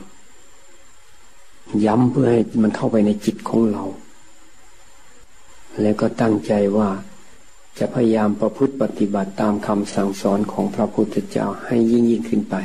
[1.85, 3.83] ย้ำเพื่อให้มันเข้าไปในจิตของเรา
[5.81, 6.89] แล้วก็ตั้งใจว่า
[7.79, 12.57] จะพยายามประพฤติปฏิบัติตามคำสั่งสอนของพระพุทธเจ้าให้ยิ่งยิ่งขึ้นไป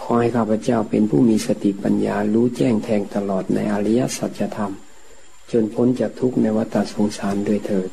[0.00, 4.72] ขอให้ข้าพเจ้าเป็นผู้มีสติปัญญารู้แจ้งแทงตลอดในอริยสัจธรรม
[5.52, 7.90] จนพ้นจากทุกข์ในวัฏสงสารด้วยเถิด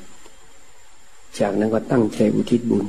[1.40, 2.86] จากนั้นก็ตั้งใจอุทิศบุญ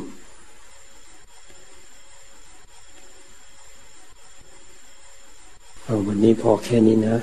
[6.09, 7.17] วันนี้พอแค่นี้นะ